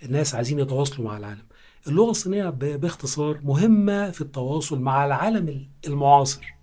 [0.09, 1.45] ناس عايزين يتواصلوا مع العالم.
[1.87, 6.53] اللغة الصينية باختصار مهمة في التواصل مع العالم المعاصر.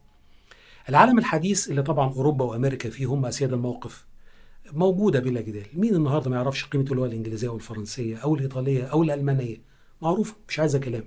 [0.89, 4.07] العالم الحديث اللي طبعا أوروبا وأمريكا فيه هم أسياد الموقف.
[4.73, 5.67] موجودة بلا جدال.
[5.75, 9.57] مين النهارده ما يعرفش قيمة اللغة الإنجليزية والفرنسيه أو الإيطالية أو الألمانية؟
[10.03, 11.05] معروفة مش عايزة كلام.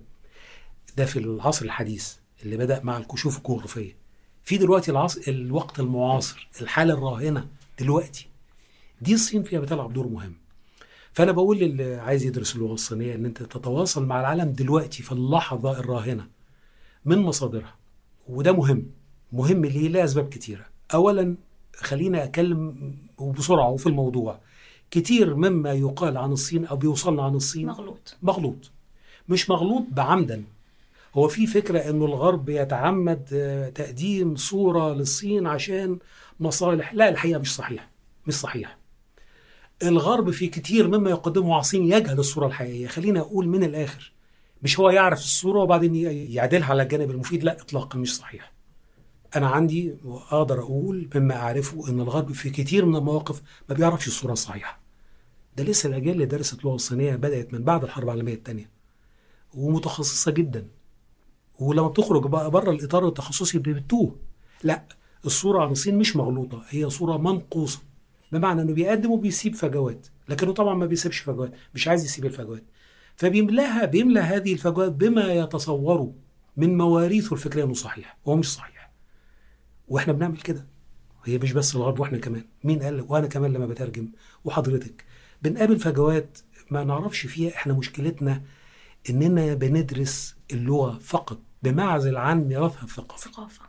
[0.97, 2.13] ده في العصر الحديث
[2.43, 3.95] اللي بدأ مع الكشوف الجغرافية.
[4.43, 7.47] في دلوقتي العصر الوقت المعاصر الحالة الراهنة
[7.79, 8.27] دلوقتي.
[9.01, 10.34] دي الصين فيها بتلعب دور مهم.
[11.13, 15.79] فأنا بقول للي عايز يدرس اللغة الصينية إن أنت تتواصل مع العالم دلوقتي في اللحظة
[15.79, 16.27] الراهنة
[17.05, 17.75] من مصادرها.
[18.29, 18.86] وده مهم.
[19.32, 20.65] مهم ليه لأسباب كتيرة.
[20.93, 21.36] أولا
[21.75, 22.75] خلينا أتكلم
[23.38, 24.39] بسرعة وفي الموضوع.
[24.91, 28.15] كتير مما يقال عن الصين أو بيوصلنا عن الصين مغلوط.
[28.21, 28.71] مغلوط.
[29.29, 30.43] مش مغلوط بعمدا.
[31.15, 35.97] هو في فكرة إنه الغرب يتعمد آه، تقديم صورة للصين عشان
[36.39, 36.93] مصالح.
[36.93, 37.89] لا الحقيقة مش صحيح.
[38.27, 38.77] مش صحيح.
[39.84, 42.88] الغرب في كتير مما يقدمه على الصين يجهل الصورة الحقيقية.
[42.88, 44.11] خلينا أقول من الآخر
[44.63, 45.95] مش هو يعرف الصورة وبعدين
[46.32, 47.43] يعدلها على الجانب المفيد.
[47.43, 48.51] لا اطلاقا مش صحيح.
[49.36, 54.34] أنا عندي واقدر أقول مما أعرفه إن الغرب في كتير من المواقف ما بيعرفش الصورة
[54.34, 54.79] الصحيحه
[55.57, 58.69] ده لسه الأجيال اللي درست اللغة الصينية بدأت من بعد الحرب العالمية الثانية
[59.53, 60.67] ومتخصصة جدا.
[61.59, 64.15] ولما بتخرج بقى بره الإطار التخصصي بتوه.
[64.63, 64.84] لا
[65.25, 67.79] الصورة عن الصين مش مغلوطة هي صورة منقوصة
[68.32, 72.63] بمعنى إنه بيقدم وبيسيب فجوات لكنه طبعا ما بيسيبش فجوات مش عايز يسيب الفجوات.
[73.15, 76.13] فبيملاها بيملى هذه الفجوات بما يتصوره
[76.57, 78.80] من مواريثه الفكرية إنه صحيح وهو مش صحيح.
[79.91, 80.67] وإحنا بنعمل كده.
[81.25, 82.45] هي مش بس الغرب وإحنا كمان.
[82.63, 84.11] مين قال وأنا كمان لما بترجم
[84.45, 85.05] وحضرتك.
[85.41, 86.37] بنقابل فجوات
[86.71, 88.43] ما نعرفش فيها إحنا مشكلتنا
[89.09, 93.61] إننا بندرس اللغة فقط بمعزل عن ميراثها الثقافي ثقافة.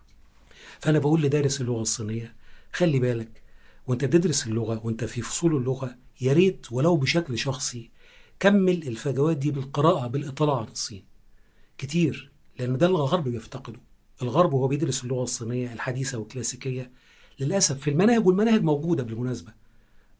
[0.80, 2.34] فأنا بقول لدارس اللغة الصينية
[2.72, 3.42] خلي بالك
[3.86, 7.90] وأنت بتدرس اللغة وأنت في فصول اللغة يا ريت ولو بشكل شخصي
[8.40, 11.04] كمل الفجوات دي بالقراءة بالإطلاع عن الصين.
[11.78, 13.80] كتير لأن ده اللي الغرب بيفتقده.
[14.22, 16.90] الغرب وهو بيدرس اللغة الصينية الحديثة والكلاسيكية
[17.40, 19.52] للأسف في المناهج والمناهج موجودة بالمناسبة.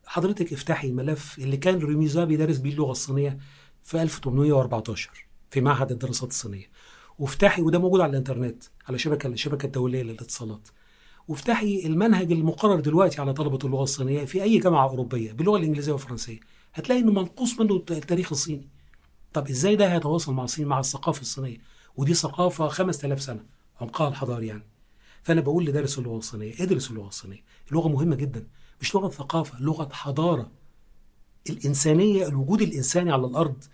[0.06, 3.38] حضرتك افتحي الملف اللي كان ريميزا بيدرس بيه اللغة الصينية
[3.82, 6.70] في 1814 في معهد الدراسات الصينية.
[7.18, 10.68] وافتحي وده موجود على الإنترنت على شبكة الشبكة الدولية للاتصالات.
[11.28, 16.40] وافتحي المنهج المقرر دلوقتي على طلبة اللغة الصينية في أي جامعة أوروبية باللغة الإنجليزية والفرنسية.
[16.74, 18.68] هتلاقي إنه منقوص منه التاريخ الصيني.
[19.32, 21.58] طب إزاي ده هيتواصل مع الصين مع الثقافة الصينية؟
[21.96, 23.44] ودي ثقافة 5000 سنة.
[23.80, 24.66] عمقها الحضاري يعني.
[25.22, 28.46] فأنا بقول لدارس اللغة الصينيه ادرس اللغة الصينيه اللغة مهمة جدا.
[28.80, 30.50] مش لغة ثقافة لغة حضارة.
[31.50, 33.64] الإنسانية الوجود الإنساني على الأرض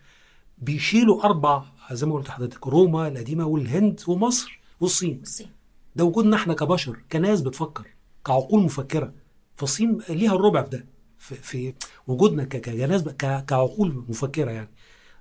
[0.59, 5.21] بيشيلوا أربع زي ما قلت لحضرتك روما القديمة والهند ومصر والصين.
[5.23, 5.51] الصين
[5.97, 7.87] ده وجودنا إحنا كبشر كناس بتفكر
[8.27, 9.13] كعقول مفكرة.
[9.57, 10.87] فالصين ليها الربع في ده
[11.19, 11.75] في, في
[12.07, 13.03] وجودنا كناس
[13.47, 14.71] كعقول مفكرة يعني.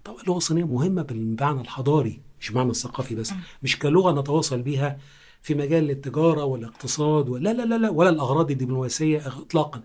[0.03, 2.21] طبعا اللغة الصينيه مهمة بالمعنى الحضاري.
[2.41, 3.33] مش معنى الثقافي بس
[3.63, 4.97] مش كلغة نتواصل بيها
[5.41, 9.81] في مجال التجاره والاقتصاد ولا لا لا لا ولا الأغراض الدبلوماسية اطلاقا.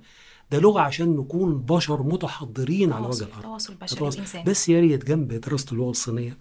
[0.50, 3.42] ده لغة عشان نكون بشر متحضرين على وجه الأرض.
[3.98, 6.38] تواصل بشري بس يا ريت جنب دراسة اللغة الصينية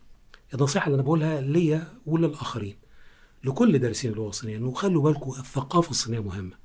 [0.53, 2.75] النصيحة اللي أنا بقولها ليا وللاخرين
[3.43, 6.55] لكل دارسين اللغة الصينية إنه خلوا بالكم الثقافة الصينية مهمة.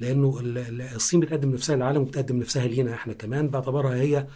[0.00, 4.26] لأنه ال- ال- الصين بتقدم نفسها للعالم وبتقدم نفسها لينا إحنا كمان باعتبارها هي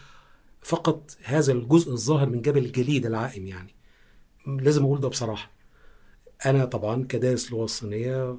[0.61, 3.76] فقط هذا الجزء الظاهر من جبل الجليد العائم يعني.
[4.47, 5.51] لازم أقول ده بصراحة.
[6.45, 8.37] أنا طبعا كدارس اللغة الصينيه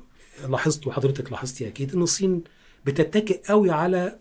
[0.49, 2.45] لاحظت وحضرتك لاحظتي أكيد إن الصين
[2.87, 4.19] بتتكئ قوي على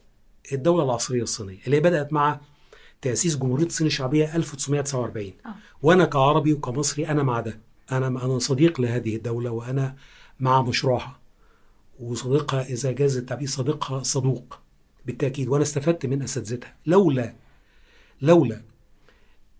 [0.53, 2.39] الدولة العصرية الصينية اللي هي بدأت مع
[3.01, 5.55] تأسيس جمهورية الصين الشعبية 1949 آه.
[5.81, 7.59] وأنا كعربي وكمصري أنا مع ده.
[7.91, 9.95] أنا أنا صديق لهذه الدولة وأنا
[10.39, 11.19] مع مشروعها.
[11.99, 14.59] وصديقها إذا جاز التعبير صديقها صدوق
[15.05, 16.75] بالتأكيد وأنا استفدت من أساتذتها.
[16.85, 17.33] لولا
[18.21, 18.61] لولا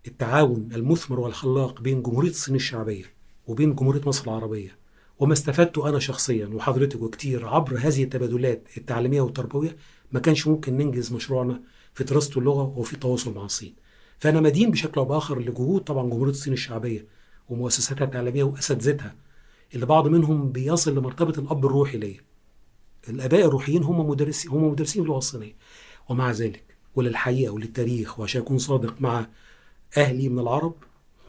[0.08, 3.04] التعاون المثمر والخلاق بين جمهورية الصين الشعبية
[3.46, 4.78] وبين جمهورية مصر العربية
[5.18, 9.76] وما استفدته أنا شخصيا وحضرتك وكتير عبر هذه التبادلات التعليمية والتربوية
[10.12, 11.60] ما كانش ممكن ننجز مشروعنا
[11.94, 13.74] في دراسة اللغة وفي التواصل مع الصين.
[14.18, 17.06] فأنا مدين بشكل أو بآخر لجهود طبعا جمهورية الصين الشعبية
[17.48, 19.14] ومؤسساتها التعليمية وأساتذتها
[19.74, 22.20] اللي بعض منهم بيصل لمرتبة الأب الروحي ليا.
[23.08, 25.54] الأباء الروحيين هم مدرسين هم مدرسين اللغة الصينية
[26.08, 29.26] ومع ذلك وللحقيقة وللتاريخ وعشان أكون صادق مع
[29.96, 30.74] أهلي من العرب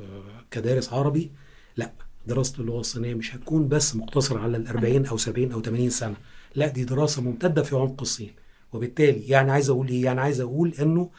[0.01, 1.31] آه، كدارس عربي.
[1.77, 1.91] لا
[2.27, 6.15] دراسه اللغة الصينية مش هتكون بس مقتصرة على ال 40 أو 70 أو 80 سنة.
[6.55, 8.33] لا دي دراسة ممتدة في عمق الصين.
[8.73, 11.09] وبالتالي يعني عايز أقول إيه؟ يعني عايز أقول إنه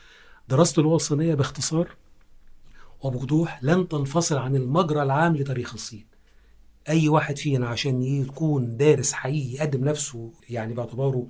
[0.49, 1.97] دراسة اللغة الصينية باختصار
[3.03, 6.07] وبوضوح لن تنفصل عن المجرى العام لتاريخ الصين.
[6.89, 11.29] أي واحد فينا عشان يكون دارس حقيقي يقدم نفسه يعني باعتباره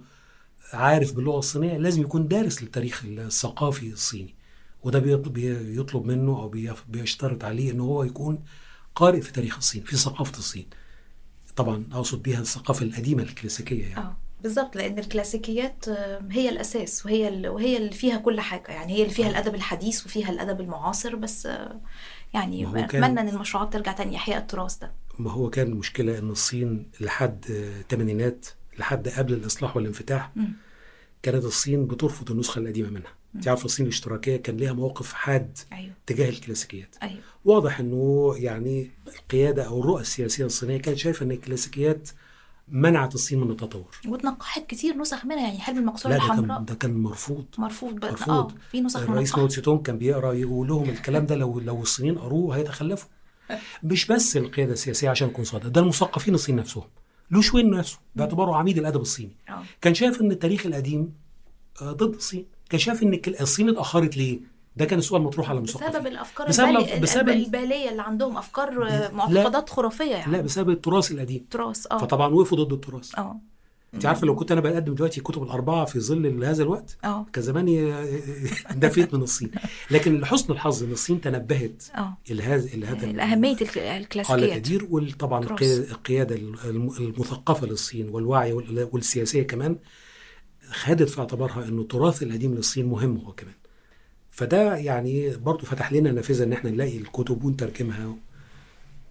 [0.72, 4.34] عارف باللغة الصينية لازم يكون دارس للتاريخ الثقافي الصيني.
[4.84, 6.52] وده بيطلب, منه أو
[6.88, 8.44] بيشترط عليه إن هو يكون
[8.94, 10.66] قارئ في تاريخ الصين في ثقافة الصين.
[11.56, 13.96] طبعا أقصد بيها الثقافة القديمة الكلاسيكية يعني.
[13.96, 18.68] آه بالظبط لأن الكلاسيكيات آه، هي الأساس وهي وهي اللي فيها كل حاجة.
[18.68, 21.80] يعني هي اللي فيها الأدب الحديث وفيها الأدب المعاصر بس آه،
[22.34, 24.92] يعني أتمنى إن المشروعات ترجع تاني إحياء التراث ده.
[25.18, 28.46] ما هو كان المشكلة إن الصين لحد الثمانينات
[28.78, 30.52] لحد قبل الإصلاح والانفتاح مم.
[31.22, 33.19] كانت الصين بترفض النسخة القديمة منها.
[33.34, 35.92] انت عارفه الصين الاشتراكية كان ليها موقف حاد أيوه.
[36.06, 36.96] تجاه الكلاسيكيات.
[37.02, 37.20] أيوه.
[37.44, 42.08] واضح إنه يعني القيادة أو الرؤى السياسية الصينية كانت شايفة إن الكلاسيكيات
[42.68, 43.96] منعت الصين من التطور.
[44.08, 47.44] واتنقحت كتير نسخ منها يعني حلم المقصورة الحمراء كان ده كان مرفوض.
[47.58, 48.10] مرفوض بقى.
[48.10, 48.52] مرفوض.
[48.52, 52.18] آه في نسخ الرئيس ماو تونج كان بيقرأ يقول لهم الكلام ده لو لو الصينيين
[52.18, 53.08] قروه هيتخلفوا.
[53.82, 56.84] مش بس القيادة السياسية عشان نكون صادق ده المثقفين الصين نفسهم.
[57.30, 59.36] لو شوين نفسه باعتباره عميد الأدب الصيني.
[59.48, 59.62] آه.
[59.80, 61.12] كان شايف إن التاريخ القديم
[61.82, 62.46] آه، ضد الصين.
[62.70, 64.38] كان شايف ان الصين اتأخرت ليه؟
[64.76, 68.70] ده كان السؤال مطروح على المثقفين بسبب الأفكار بسبب- البالي- بسبب- البالية اللي عندهم أفكار
[69.12, 70.32] معتقدات خرافية يعني.
[70.32, 71.44] لا بسبب التراث القديم.
[71.50, 71.98] تراث آه.
[71.98, 73.18] فطبعا وقفوا ضد التراث.
[73.18, 73.36] آه.
[73.94, 77.26] أنت عارفة لو كنت أنا بقدم دلوقتي الكتب الأربعة في ظل هذا الوقت آه.
[77.32, 77.92] كان زماني
[78.76, 79.50] دفيت من الصين.
[79.90, 82.16] لكن لحسن الحظ إن الصين تنبهت آه.
[82.30, 85.44] لهذا لهذا الاهميه الك- قال الكلاسيكيات كثير وطبعا
[85.90, 89.76] القيادة الم- المثقفة للصين والوعي وال- والسياسية كمان
[90.70, 93.54] خدت في اعتبارها إنه التراث القديم للصين مهم هو كمان.
[94.30, 98.16] فده يعني برضه فتح لنا نافذة إن إحنا نلاقي الكتب ونترجمها.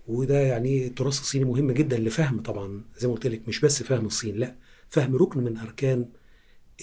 [0.07, 4.05] وده يعني التراث الصيني مهم جدا لفهم طبعا زي ما قلت لك مش بس فهم
[4.05, 4.55] الصين لأ
[4.89, 6.05] فهم ركن من أركان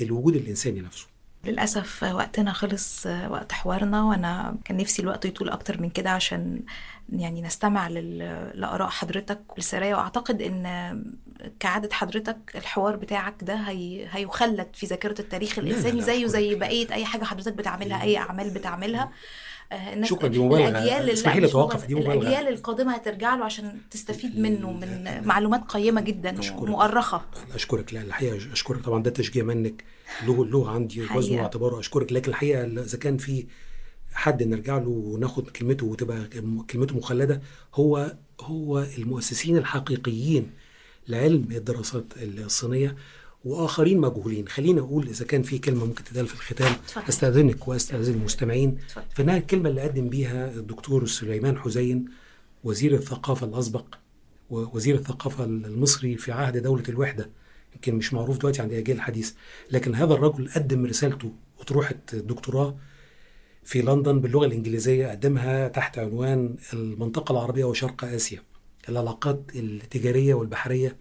[0.03, 1.07] الوجود الإنساني نفسه.
[1.47, 6.61] للأسف وقتنا خلص وقت حوارنا وأنا كان نفسي الوقت يطول أكتر من كده عشان
[7.13, 10.65] يعني نستمع لآراء حضرتك السرية وأعتقد إن
[11.61, 14.07] كعادة حضرتك الحوار بتاعك ده هي...
[14.11, 16.55] هيخلد في ذاكرة التاريخ الإنساني زيه زي.
[16.55, 19.11] بقية أي حاجة حضرتك بتعملها أي أعمال بتعملها
[19.73, 21.87] آه، الناس شكرا، دي مش أتوقف، مبالغة.
[21.87, 22.15] دي مبالغة.
[22.29, 26.63] الأجيال القادمة هترجع له عشان تستفيد منه من معلومات قيمة جدا أشكرك.
[26.63, 27.23] ومؤرخة
[27.55, 29.85] أشكرك لا الحقيقة أشكرك طبعا ده تشجيع منك
[30.27, 31.37] له له عندي وزن حقيقة.
[31.37, 33.47] واعتباره أشكرك لكن الحقيقة إذا كان في
[34.13, 36.29] حد نرجع له وناخد كلمته وتبقى
[36.71, 37.41] كلمته مخلدة
[37.75, 40.51] هو هو المؤسسين الحقيقيين
[41.09, 42.97] لعلم الدراسات الصينية
[43.45, 46.73] وآخرين مجهولين خلينا أقول إذا كان في كلمة ممكن تتقال في الختام.
[47.09, 48.79] أستأذنك وأستأذن المستمعين.
[49.15, 52.05] فانها الكلمة اللي قدم بيها الدكتور سليمان حسين
[52.65, 53.85] وزير الثقافة الأسبق
[54.51, 57.31] ووزير الثقافة المصري في عهد دولة الوحدة
[57.77, 59.35] يمكن مش معروف دلوقتي عند الاجيال الحديثه
[59.71, 62.77] لكن هذا الرجل قدم رسالته أطروحة دكتوراه
[63.65, 68.43] في لندن باللغة الإنجليزية قدمها تحت عنوان المنطقة العربية وشرق آسيا
[68.89, 70.97] العلاقات التجارية والبحرية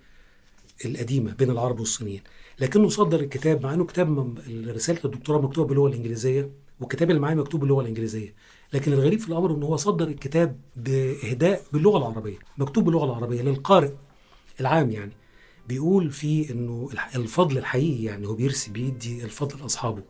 [0.85, 2.21] القديمة بين العرب والصينيين.
[2.59, 6.49] لكنه صدر الكتاب مع إنه كتاب رسالة الدكتوراه مكتوبة باللغة الإنجليزية
[6.79, 8.33] والكتاب اللي معايا مكتوب باللغة الإنجليزية.
[8.73, 13.91] لكن الغريب في الأمر انه هو صدر الكتاب بإهداء باللغة العربية مكتوب باللغة العربية للقارئ
[14.59, 15.11] العام يعني.
[15.67, 20.03] بيقول فيه إنه الفضل الحقيقي يعني هو بيرسي بيدي الفضل لأصحابه.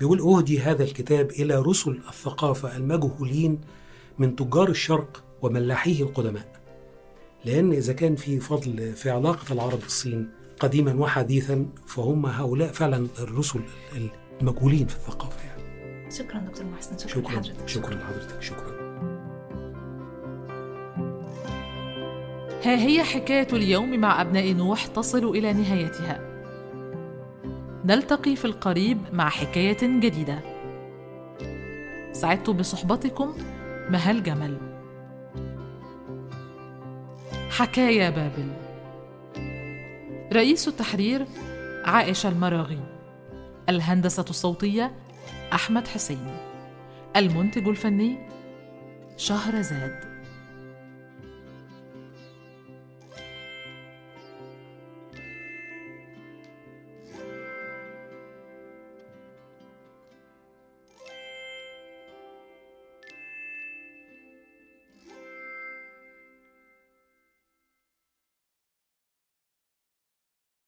[0.00, 3.60] بيقول اهدي هذا الكتاب إلى رسل الثقافة المجهولين
[4.18, 6.62] من تجار الشرق وملاحيه القدماء.
[7.44, 10.30] لأن إذا كان في فضل في علاقة العرب بالصين
[10.60, 13.60] قديما وحديثا فهم هؤلاء فعلا الرسل
[14.40, 15.62] المجهولين في الثقافة يعني.
[16.10, 17.68] شكرا دكتور محسن شكرا, شكرا لحضرتك.
[17.68, 18.81] شكرا لحضرتك شكرا.
[22.64, 26.20] ها هي حكاية اليوم مع أبناء نوح تصل إلى نهايتها.
[27.84, 30.38] نلتقي في القريب مع حكاية جديدة.
[32.12, 33.34] سعدت بصحبتكم
[33.88, 34.58] مهال جمل.
[37.50, 38.48] حكايا بابل.
[40.32, 41.26] رئيس التحرير
[41.84, 42.80] عائشة المراغي.
[43.68, 44.92] الهندسة الصوتية
[45.52, 46.36] أحمد حسين.
[47.16, 48.16] المنتج الفني
[49.16, 50.11] شهرزاد